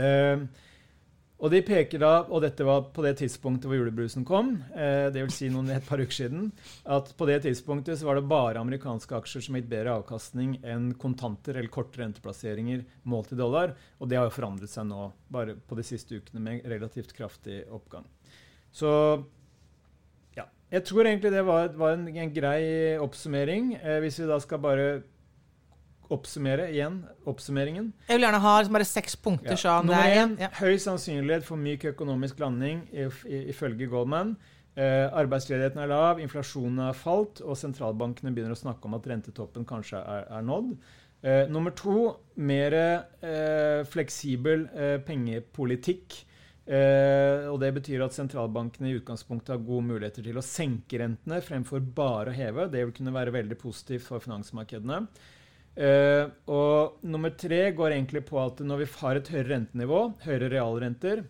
Eh, 0.00 0.44
og 1.40 1.48
de 1.54 1.62
peker 1.64 2.02
da, 2.02 2.08
og 2.28 2.42
dette 2.44 2.60
var 2.68 2.82
på 2.92 3.00
det 3.00 3.14
tidspunktet 3.16 3.64
hvor 3.64 3.78
julebrusen 3.78 4.26
kom, 4.28 4.50
eh, 4.76 5.06
det 5.08 5.22
vil 5.22 5.30
si 5.32 5.48
noen, 5.48 5.70
et 5.72 5.86
par 5.88 5.96
uker 6.02 6.12
siden, 6.12 6.50
at 6.84 7.14
på 7.16 7.24
det 7.30 7.38
tidspunktet 7.46 7.96
så 7.96 8.04
var 8.10 8.18
det 8.18 8.26
bare 8.28 8.60
amerikanske 8.60 9.16
aksjer 9.22 9.46
som 9.46 9.56
gitt 9.56 9.70
bedre 9.70 9.94
avkastning 10.02 10.58
enn 10.68 10.90
kontanter 11.00 11.56
eller 11.56 11.72
korte 11.72 12.02
renteplasseringer 12.02 12.84
målt 13.08 13.32
i 13.32 13.38
dollar. 13.40 13.72
Og 14.04 14.10
det 14.12 14.20
har 14.20 14.28
jo 14.28 14.34
forandret 14.36 14.68
seg 14.68 14.84
nå, 14.92 15.06
bare 15.32 15.56
på 15.56 15.80
de 15.80 15.86
siste 15.88 16.20
ukene, 16.20 16.44
med 16.44 16.68
relativt 16.68 17.16
kraftig 17.16 17.62
oppgang. 17.72 18.04
Så 18.72 18.90
ja. 20.36 20.44
Jeg 20.70 20.84
tror 20.86 21.04
egentlig 21.10 21.32
det 21.32 21.44
var, 21.46 21.68
var 21.78 21.96
en, 21.96 22.08
en 22.08 22.34
grei 22.34 22.96
oppsummering. 23.02 23.74
Eh, 23.82 23.98
hvis 24.04 24.20
vi 24.22 24.28
da 24.30 24.38
skal 24.42 24.58
bare 24.62 24.90
oppsummere 26.10 26.64
igjen 26.74 27.04
oppsummeringen. 27.30 27.92
Jeg 28.08 28.18
vil 28.18 28.24
gjerne 28.26 28.40
ha 28.42 28.54
liksom 28.58 28.74
bare 28.74 28.86
seks 28.88 29.14
punkter. 29.22 29.52
Ja. 29.54 29.58
sånn. 29.62 29.86
Nummer 29.86 30.06
er- 30.08 30.16
én 30.24 30.32
ja. 30.40 30.48
høy 30.58 30.74
sannsynlighet 30.82 31.44
for 31.46 31.56
myk 31.56 31.84
økonomisk 31.92 32.40
landing 32.42 32.88
if- 32.92 33.24
ifølge 33.26 33.86
Goldman. 33.86 34.36
Eh, 34.76 35.06
arbeidsledigheten 35.12 35.78
er 35.82 35.86
lav, 35.90 36.18
inflasjonen 36.22 36.78
har 36.78 36.94
falt, 36.94 37.40
og 37.42 37.56
sentralbankene 37.56 38.32
begynner 38.34 38.54
å 38.54 38.58
snakke 38.58 38.84
om 38.86 38.94
at 38.94 39.06
rentetoppen 39.06 39.64
kanskje 39.66 39.98
er, 39.98 40.26
er 40.30 40.42
nådd. 40.42 40.76
Eh, 41.22 41.46
nummer 41.48 41.70
to 41.70 42.16
mer 42.36 42.72
eh, 42.74 43.84
fleksibel 43.84 44.68
eh, 44.74 44.98
pengepolitikk. 44.98 46.24
Eh, 46.70 47.48
og 47.50 47.58
Det 47.58 47.72
betyr 47.80 48.04
at 48.04 48.14
sentralbankene 48.14 48.92
i 48.92 48.96
utgangspunktet 49.00 49.56
har 49.56 49.64
gode 49.66 49.88
muligheter 49.88 50.22
til 50.22 50.38
å 50.38 50.44
senke 50.44 51.00
rentene 51.02 51.40
fremfor 51.42 51.82
bare 51.82 52.30
å 52.30 52.36
heve. 52.36 52.68
Det 52.70 52.84
vil 52.84 52.94
kunne 52.94 53.14
være 53.16 53.34
veldig 53.34 53.58
positivt 53.58 54.06
for 54.06 54.22
finansmarkedene. 54.22 55.02
Eh, 55.74 56.30
og 56.50 57.02
nummer 57.02 57.34
tre 57.34 57.70
går 57.74 57.96
egentlig 57.96 58.22
på 58.28 58.38
at 58.42 58.62
når 58.62 58.84
vi 58.84 58.90
har 59.00 59.18
et 59.18 59.30
høyere 59.34 59.50
rentenivå, 59.54 60.02
høyere 60.26 60.50
realrenter, 60.54 61.24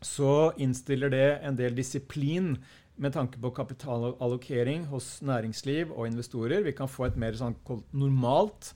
så 0.00 0.52
innstiller 0.62 1.10
det 1.12 1.26
en 1.44 1.58
del 1.58 1.74
disiplin 1.74 2.54
med 3.00 3.14
tanke 3.16 3.40
på 3.40 3.50
kapitalallokering 3.56 4.86
hos 4.92 5.18
næringsliv 5.24 5.90
og 5.90 6.06
investorer. 6.10 6.62
Vi 6.62 6.76
kan 6.76 6.90
få 6.90 7.08
et 7.08 7.18
mer 7.18 7.34
sånn 7.34 7.56
normalt 7.96 8.72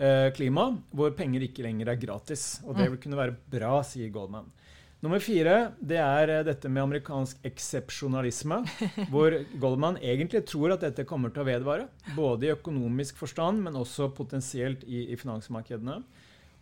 eh, 0.00 0.32
klima, 0.34 0.70
hvor 0.90 1.14
penger 1.16 1.44
ikke 1.46 1.66
lenger 1.66 1.92
er 1.92 2.00
gratis. 2.00 2.48
Og 2.64 2.78
det 2.78 2.88
vil 2.90 3.02
kunne 3.02 3.20
være 3.20 3.36
bra, 3.52 3.78
sier 3.86 4.10
Goldman. 4.14 4.48
Nummer 5.04 5.20
fire 5.20 5.56
det 5.84 5.98
er 6.00 6.30
eh, 6.32 6.44
dette 6.46 6.70
med 6.72 6.86
amerikansk 6.86 7.42
eksepsjonalisme, 7.44 8.62
hvor 9.12 9.34
Goldman 9.60 9.98
egentlig 10.00 10.46
tror 10.48 10.72
at 10.72 10.86
dette 10.86 11.04
kommer 11.08 11.32
til 11.32 11.44
å 11.44 11.48
vedvare. 11.50 11.90
Både 12.16 12.48
i 12.48 12.54
økonomisk 12.54 13.20
forstand, 13.20 13.60
men 13.66 13.76
også 13.76 14.08
potensielt 14.16 14.86
i, 14.88 15.10
i 15.12 15.18
finansmarkedene. 15.20 16.00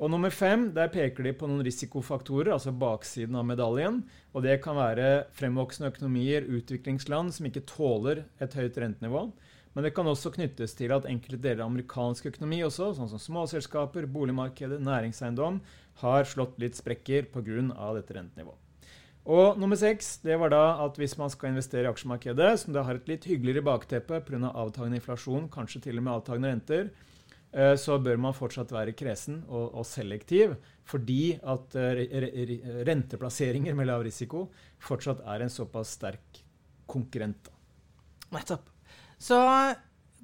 Og 0.02 0.10
nummer 0.10 0.32
fem, 0.34 0.66
der 0.74 0.90
peker 0.90 1.22
de 1.22 1.32
på 1.38 1.46
noen 1.46 1.62
risikofaktorer, 1.62 2.50
altså 2.56 2.74
baksiden 2.74 3.38
av 3.38 3.46
medaljen. 3.46 4.02
Og 4.34 4.42
det 4.42 4.58
kan 4.64 4.74
være 4.74 5.28
fremvoksende 5.38 5.92
økonomier, 5.92 6.48
utviklingsland 6.58 7.30
som 7.36 7.46
ikke 7.46 7.62
tåler 7.70 8.24
et 8.42 8.56
høyt 8.58 8.80
rentenivå. 8.82 9.28
Men 9.74 9.86
det 9.86 9.94
kan 9.94 10.06
også 10.06 10.30
knyttes 10.34 10.74
til 10.78 10.92
at 10.94 11.06
enkelte 11.10 11.40
deler 11.42 11.64
av 11.64 11.70
amerikansk 11.70 12.28
økonomi 12.30 12.60
også, 12.66 12.92
sånn 12.94 13.10
som 13.10 13.22
småselskaper, 13.22 14.06
boligmarkedet, 14.10 14.78
næringseiendom, 14.82 15.58
har 16.02 16.26
slått 16.28 16.58
litt 16.58 16.76
sprekker 16.78 17.30
pga. 17.32 17.94
dette 17.94 18.14
rentenivået. 18.14 18.60
Og 19.24 19.56
nummer 19.56 19.78
seks 19.80 20.18
det 20.20 20.36
var 20.36 20.52
da 20.52 20.64
at 20.84 20.98
hvis 21.00 21.16
man 21.16 21.30
skal 21.32 21.54
investere 21.54 21.86
i 21.86 21.92
aksjemarkedet, 21.92 22.50
som 22.60 22.74
det 22.74 22.82
har 22.84 22.98
et 22.98 23.08
litt 23.08 23.24
hyggeligere 23.24 23.64
bakteppe 23.64 24.20
pga. 24.20 24.52
avtagende 24.52 25.00
inflasjon, 25.00 25.48
kanskje 25.48 25.82
til 25.86 25.98
og 25.98 26.04
med 26.04 26.12
avtagende 26.12 26.50
renter, 26.52 26.90
eh, 27.52 27.74
så 27.80 27.96
bør 27.98 28.20
man 28.20 28.36
fortsatt 28.36 28.72
være 28.74 28.92
kresen 28.92 29.42
og, 29.48 29.72
og 29.74 29.86
selektiv, 29.88 30.56
fordi 30.84 31.38
at 31.40 31.74
eh, 31.74 32.04
re- 32.04 32.32
re- 32.36 32.84
renteplasseringer 32.84 33.74
med 33.74 33.88
lav 33.88 34.04
risiko 34.04 34.50
fortsatt 34.78 35.24
er 35.24 35.40
en 35.40 35.52
såpass 35.52 35.96
sterk 35.96 36.44
konkurrent. 36.86 37.48
Nettopp. 38.34 38.68
Så 39.16 39.38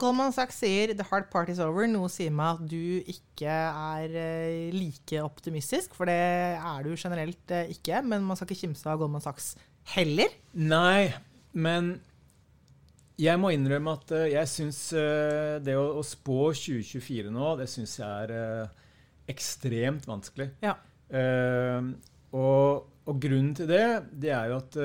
Goldman 0.00 0.32
Sachs 0.32 0.62
sier 0.62 0.94
'the 0.94 1.04
hard 1.10 1.28
part 1.30 1.50
is 1.52 1.60
over'. 1.60 1.86
Noe 1.90 2.08
sier 2.08 2.32
meg 2.32 2.56
at 2.56 2.68
du 2.70 3.00
ikke 3.04 3.50
er 3.52 4.14
eh, 4.16 4.70
like 4.72 5.20
optimistisk, 5.20 5.94
for 5.96 6.08
det 6.08 6.16
er 6.56 6.84
du 6.86 6.94
generelt 6.96 7.52
eh, 7.52 7.72
ikke. 7.74 8.00
Men 8.02 8.24
man 8.24 8.38
skal 8.38 8.48
ikke 8.48 8.66
kimse 8.66 8.88
av 8.88 9.00
Goldman 9.02 9.24
Sachs 9.24 9.54
heller? 9.94 10.32
Nei, 10.54 11.12
men 11.52 11.98
jeg 13.20 13.36
må 13.36 13.52
innrømme 13.52 13.92
at 13.98 14.12
uh, 14.16 14.24
jeg 14.30 14.48
syns 14.48 14.78
det 15.60 15.74
å, 15.76 16.00
spå 16.06 16.54
2024 16.56 17.32
nå, 17.34 17.50
det 17.60 17.66
syns 17.68 17.98
jeg 18.00 18.30
er 18.30 18.70
ekstremt 19.28 20.06
vanskelig. 20.08 20.48
Ja. 20.64 20.78
Og, 22.32 22.86
og, 23.04 23.18
grunnen 23.20 23.52
til 23.58 23.68
det, 23.68 23.84
det 24.22 24.32
er 24.32 24.48
jo 24.48 24.60
at 24.62 24.78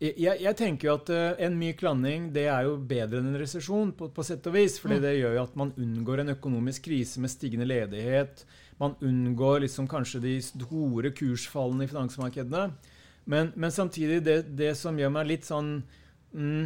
jeg, 0.00 0.36
jeg, 0.40 0.56
tenker 0.56 0.88
jo 0.88 0.94
at 0.96 1.10
en 1.44 1.56
myk 1.60 1.82
landing 1.84 2.30
det 2.32 2.46
er 2.48 2.64
jo 2.64 2.78
bedre 2.88 3.20
enn 3.20 3.34
en 3.34 3.40
resesjon, 3.42 3.90
på, 3.92 4.08
på, 4.16 4.24
sett 4.24 4.46
og 4.48 4.54
vis. 4.56 4.78
fordi 4.80 4.96
det 5.02 5.18
gjør 5.18 5.36
jo 5.36 5.42
at 5.44 5.58
man 5.60 5.74
unngår 5.76 6.22
en 6.22 6.32
økonomisk 6.32 6.86
krise 6.88 7.20
med 7.20 7.32
stigende 7.32 7.68
ledighet. 7.68 8.46
Man 8.80 8.96
unngår 9.04 9.66
liksom 9.66 9.88
kanskje 9.90 10.22
de 10.24 10.34
store 10.40 11.12
kursfallene 11.12 11.84
i 11.84 11.90
finansmarkedene. 11.90 12.70
Men, 13.28 13.52
men 13.54 13.72
samtidig, 13.72 14.22
det, 14.24 14.42
det, 14.56 14.72
som 14.80 14.96
gjør 14.98 15.12
meg 15.12 15.28
litt 15.28 15.44
sånn 15.44 15.82
mm, 16.32 16.64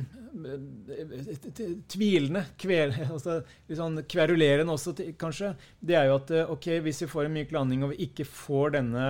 tvilende, 1.90 2.44
kvel, 2.60 2.94
altså, 3.14 3.40
litt 3.66 3.80
sånn 3.80 3.98
kverulerende 4.06 4.78
også, 4.78 4.94
kanskje, 5.18 5.56
det 5.82 5.98
er 5.98 6.08
jo 6.08 6.18
at 6.20 6.30
eh, 6.34 6.54
ok, 6.54 6.70
hvis 6.86 7.02
vi 7.04 7.10
får 7.10 7.28
en 7.28 7.36
myk 7.40 7.54
landing 7.54 7.82
og 7.84 7.96
vi 7.96 8.06
ikke 8.06 8.28
får 8.30 8.76
denne 8.78 9.08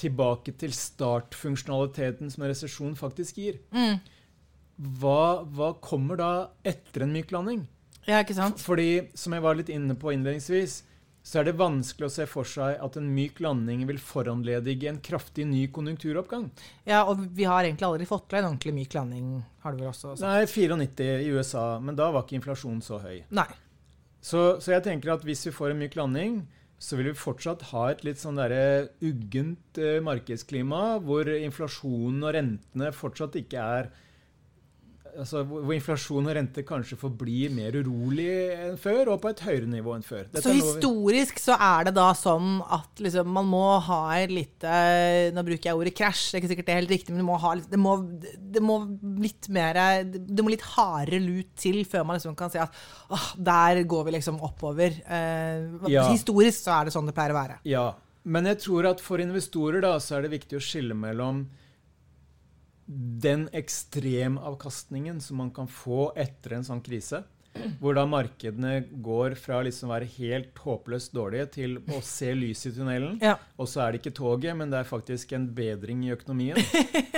tilbake 0.00 0.54
til 0.60 0.72
startfunksjonaliteten 0.76 2.32
som 2.32 2.44
en 2.44 2.52
resesjon 2.52 2.94
faktisk 2.98 3.40
gir, 3.42 3.58
mm. 3.74 3.98
hva, 5.00 5.42
hva, 5.44 5.74
kommer 5.84 6.20
da 6.20 6.32
etter 6.64 7.06
en 7.06 7.14
myk 7.14 7.34
landing? 7.34 7.66
Ja, 8.06 8.22
ikke 8.22 8.36
sant? 8.38 8.62
Fordi, 8.62 9.12
som 9.14 9.36
jeg 9.36 9.44
var 9.44 9.58
litt 9.58 9.70
inne 9.70 9.94
på 9.98 10.14
innledningsvis, 10.14 10.80
så 11.22 11.38
er 11.38 11.46
det 11.46 11.54
vanskelig 11.54 12.08
å 12.08 12.12
se 12.12 12.24
for 12.26 12.48
seg 12.48 12.80
at 12.82 12.96
en 12.98 13.10
myk 13.14 13.38
landing 13.44 13.84
vil 13.86 14.00
foranledige 14.02 14.88
en 14.90 14.98
kraftig 15.04 15.44
ny 15.46 15.68
konjunkturoppgang. 15.74 16.48
Ja, 16.88 17.04
og 17.06 17.22
vi 17.36 17.46
har 17.46 17.62
egentlig 17.62 17.86
aldri 17.86 18.08
fått 18.10 18.26
til 18.32 18.40
en 18.40 18.48
ordentlig 18.50 18.74
myk 18.80 18.96
landing, 18.98 19.36
har 19.62 19.74
du 19.74 19.84
vel 19.84 19.92
også 19.92 20.16
sagt? 20.16 20.26
Nei, 20.26 20.48
94 20.50 21.20
i 21.22 21.30
USA, 21.30 21.66
men 21.78 21.98
da 21.98 22.10
var 22.10 22.26
ikke 22.26 22.40
inflasjonen 22.40 22.82
så 22.82 22.98
høy. 23.04 23.20
Nei. 23.38 23.46
Så, 24.22 24.42
så, 24.62 24.74
jeg 24.74 24.84
tenker 24.86 25.14
at 25.14 25.24
hvis 25.26 25.46
vi 25.48 25.54
får 25.54 25.72
en 25.72 25.80
myk 25.82 25.94
landing, 25.98 26.42
så 26.82 26.98
vil 26.98 27.12
vi 27.12 27.18
fortsatt 27.18 27.68
ha 27.70 27.84
et 27.92 28.02
litt 28.06 28.18
sånn 28.18 28.40
derre 28.40 28.88
uggent 29.06 29.78
uh, 29.78 30.00
markedsklima, 30.02 30.98
hvor 31.06 31.30
inflasjonen 31.30 32.24
og 32.26 32.34
rentene 32.36 32.90
fortsatt 32.96 33.38
ikke 33.38 33.66
er 33.78 33.92
altså, 35.18 35.42
hvor 35.48 35.72
inflasjon 35.74 36.28
og 36.28 36.34
rente 36.36 36.64
kanskje 36.66 36.96
forblir 37.00 37.52
mer 37.54 37.74
urolig 37.80 38.28
enn 38.54 38.78
før, 38.80 39.12
og 39.14 39.20
på 39.22 39.32
et 39.32 39.42
høyere 39.46 39.68
nivå 39.70 39.94
enn 39.96 40.06
før. 40.06 40.26
Dette 40.32 40.44
så 40.44 40.54
historisk 40.56 41.40
så 41.42 41.56
er 41.56 41.88
det 41.88 41.94
da 41.96 42.08
sånn 42.16 42.60
at 42.72 43.02
liksom, 43.02 43.30
man 43.36 43.48
må 43.50 43.64
ha 43.86 44.00
et 44.18 44.32
lite 44.32 44.76
Nå 45.36 45.44
bruker 45.46 45.70
jeg 45.70 45.78
ordet 45.78 45.94
krasj, 45.96 46.24
det 46.30 46.38
er 46.38 46.42
ikke 46.42 46.52
sikkert 46.52 46.68
det 46.68 46.74
er 46.74 46.80
helt 46.82 46.94
riktig, 46.94 47.14
men 47.14 47.22
det 47.22 47.28
må, 47.28 47.38
ha, 47.42 47.54
det 47.74 47.80
må, 47.80 47.96
det 48.56 48.64
må 48.64 48.78
litt 49.22 49.50
mer 49.52 49.80
Det 50.04 50.44
må 50.44 50.54
litt 50.54 50.66
hardere 50.74 51.22
lut 51.22 51.52
til 51.58 51.82
før 51.88 52.06
man 52.08 52.18
liksom 52.18 52.36
kan 52.38 52.52
si 52.52 52.60
at 52.62 52.82
åh, 53.12 53.32
der 53.36 53.82
går 53.88 54.06
vi 54.08 54.16
liksom 54.16 54.40
oppover. 54.44 54.94
Eh, 55.04 55.66
ja. 55.92 56.06
Historisk 56.12 56.64
så 56.64 56.78
er 56.78 56.88
det 56.88 56.94
sånn 56.94 57.08
det 57.08 57.16
pleier 57.16 57.34
å 57.34 57.38
være. 57.38 57.58
Ja, 57.68 57.88
men 58.22 58.46
jeg 58.46 58.60
tror 58.62 58.86
at 58.92 59.02
for 59.02 59.22
investorer 59.22 59.82
da, 59.82 59.96
så 60.02 60.18
er 60.18 60.26
det 60.26 60.36
viktig 60.36 60.58
å 60.58 60.62
skille 60.62 60.96
mellom 60.96 61.44
den 63.22 63.46
ekstremavkastningen 63.52 65.20
som 65.20 65.40
man 65.42 65.52
kan 65.54 65.68
få 65.70 66.10
etter 66.18 66.58
en 66.58 66.66
sånn 66.66 66.82
krise, 66.84 67.22
hvor 67.80 67.92
da 67.96 68.04
markedene 68.08 68.86
går 69.04 69.34
fra 69.36 69.58
liksom 69.64 69.90
å 69.90 69.92
være 69.92 70.08
helt 70.14 70.56
håpløst 70.64 71.12
dårlige 71.12 71.50
til 71.58 71.76
å 71.92 72.00
se 72.04 72.30
lys 72.34 72.64
i 72.68 72.72
tunnelen. 72.72 73.18
Ja. 73.22 73.34
Og 73.60 73.68
så 73.68 73.84
er 73.84 73.92
det 73.92 74.00
ikke 74.00 74.14
toget, 74.16 74.56
men 74.56 74.72
det 74.72 74.80
er 74.80 74.88
faktisk 74.88 75.34
en 75.36 75.46
bedring 75.54 76.06
i 76.06 76.14
økonomien. 76.14 76.56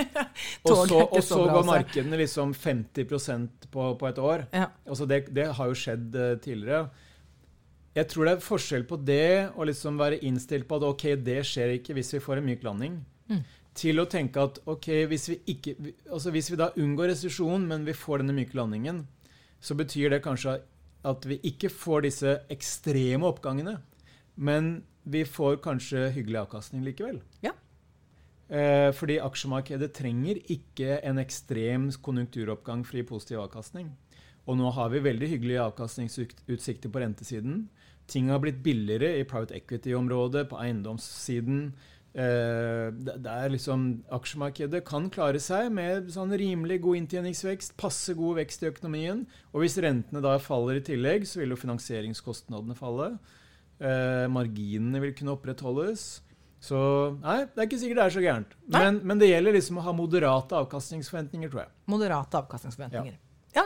og 0.67 0.75
så, 0.75 1.01
og 1.05 1.17
så 1.23 1.39
går 1.47 1.67
markedene 1.71 2.19
liksom 2.19 2.53
50% 2.57 3.69
på, 3.71 3.89
på 4.01 4.11
et 4.11 4.21
år. 4.21 4.45
Ja. 4.51 4.69
Det, 4.83 5.21
det, 5.31 5.49
har 5.55 5.71
jo 5.71 5.81
skjedd 5.85 6.19
uh, 6.19 6.31
tidligere. 6.43 6.85
Jeg 7.95 8.11
tror 8.11 8.27
det 8.27 8.35
er 8.35 8.43
forskjell 8.43 8.83
på 8.89 8.99
det 9.07 9.27
å 9.55 9.65
liksom 9.67 9.95
være 10.01 10.19
innstilt 10.27 10.67
på 10.67 10.81
at 10.81 10.89
ok, 10.89 11.13
det 11.23 11.45
skjer 11.47 11.77
ikke 11.77 11.95
hvis 11.95 12.17
vi 12.17 12.25
får 12.27 12.41
en 12.41 12.51
myk 12.51 12.67
landing. 12.67 12.99
Mm 13.31 13.45
til 13.75 13.99
å 13.99 14.07
tenke 14.09 14.39
at 14.39 14.61
ok, 14.71 14.87
hvis 15.11 15.27
vi, 15.31 15.39
ikke, 15.55 15.75
altså 16.07 16.31
hvis 16.31 16.49
vi 16.51 16.59
da 16.59 16.71
unngår 16.79 17.11
resesjon, 17.11 17.67
men 17.67 17.83
vi 17.87 17.95
får 17.97 18.23
denne 18.23 18.35
myke 18.37 18.55
landingen, 18.57 19.03
så 19.59 19.75
betyr 19.77 20.13
det 20.13 20.23
kanskje 20.23 20.59
at 21.05 21.27
vi 21.27 21.37
ikke 21.45 21.69
får 21.69 22.05
disse 22.07 22.37
ekstreme 22.53 23.27
oppgangene, 23.27 23.77
men 24.35 24.79
vi 25.05 25.21
får 25.27 25.59
kanskje 25.65 26.09
hyggelig 26.15 26.45
avkastning 26.45 26.85
likevel. 26.85 27.19
Ja. 27.45 27.53
Eh, 28.45 28.91
fordi 28.93 29.19
aksjemarkedet 29.21 29.91
trenger 29.97 30.39
ikke 30.53 30.99
en 31.05 31.21
ekstrem 31.21 31.89
konjunkturoppgang 32.05 32.83
for 32.85 32.99
gi 32.99 33.05
positiv 33.07 33.41
avkastning. 33.43 33.91
Og 34.45 34.59
nå 34.59 34.69
har 34.73 34.91
vi 34.93 35.01
veldig 35.01 35.29
hyggelige 35.31 35.63
avkastningsutsikter 35.65 36.91
på 36.93 37.01
rentesiden. 37.01 37.65
Ting 38.09 38.29
har 38.29 38.41
blitt 38.41 38.61
billigere 38.65 39.15
i 39.17 39.25
private 39.25 39.57
equity-området, 39.57 40.45
på 40.49 40.59
eiendomssiden. 40.61 41.71
Eh, 42.15 42.89
det 42.95 43.27
er 43.27 43.49
liksom, 43.51 43.87
Aksjemarkedet 44.15 44.79
kan 44.87 45.09
klare 45.11 45.39
seg 45.43 45.67
med 45.75 46.07
sånn 46.13 46.31
rimelig 46.39 46.77
god 46.85 47.01
inntjeningsvekst, 47.01 47.73
passe 47.79 48.15
god 48.15 48.39
vekst 48.39 48.63
i 48.63 48.69
økonomien. 48.69 49.25
Og 49.51 49.65
hvis 49.65 49.75
rentene 49.83 50.21
da 50.23 50.37
faller 50.39 50.79
i 50.79 50.85
tillegg, 50.85 51.27
så 51.27 51.41
vil 51.41 51.51
jo 51.51 51.59
finansieringskostnadene 51.59 52.77
falle. 52.79 53.17
Eh, 53.83 54.27
marginene 54.31 55.01
vil 55.03 55.11
kunne 55.17 55.35
opprettholdes. 55.35 56.05
Så 56.63 56.79
nei, 57.19 57.41
det 57.51 57.61
er 57.61 57.67
ikke 57.67 57.79
sikkert 57.81 57.99
det 57.99 58.05
er 58.05 58.13
så 58.15 58.23
gærent. 58.23 58.53
Men, 58.71 59.01
men, 59.03 59.19
det 59.21 59.27
gjelder 59.29 59.57
liksom 59.57 59.81
å 59.81 59.83
ha 59.85 59.93
moderate 59.93 60.55
avkastningsforventninger, 60.63 61.51
tror 61.51 61.65
jeg. 61.65 61.73
Moderate 61.91 62.39
avkastningsforventninger. 62.39 63.17
Ja. 63.53 63.65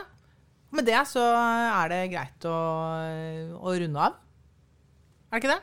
Med 0.74 0.90
det 0.90 0.98
så 1.08 1.22
er 1.22 1.94
det 1.94 2.00
greit 2.12 2.48
å, 2.50 2.56
å 3.62 3.76
runde 3.84 4.10
av. 4.10 4.18
Er 5.30 5.38
det 5.38 5.40
ikke 5.44 5.54
det? 5.54 5.62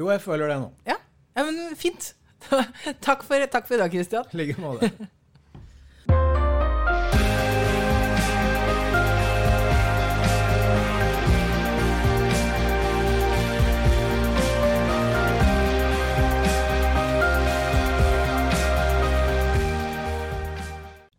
Jo, 0.00 0.08
jeg 0.08 0.24
føler 0.24 0.50
det 0.50 0.58
nå. 0.64 0.72
Ja. 0.88 0.96
Ja, 1.38 1.44
men 1.46 1.76
Fint. 1.78 2.14
takk, 3.06 3.22
for, 3.22 3.46
takk 3.46 3.68
for 3.68 3.76
i 3.76 3.78
dag, 3.78 3.92
Kristian. 3.94 4.26
I 4.34 4.40
like 4.40 4.58
måte. 4.58 4.90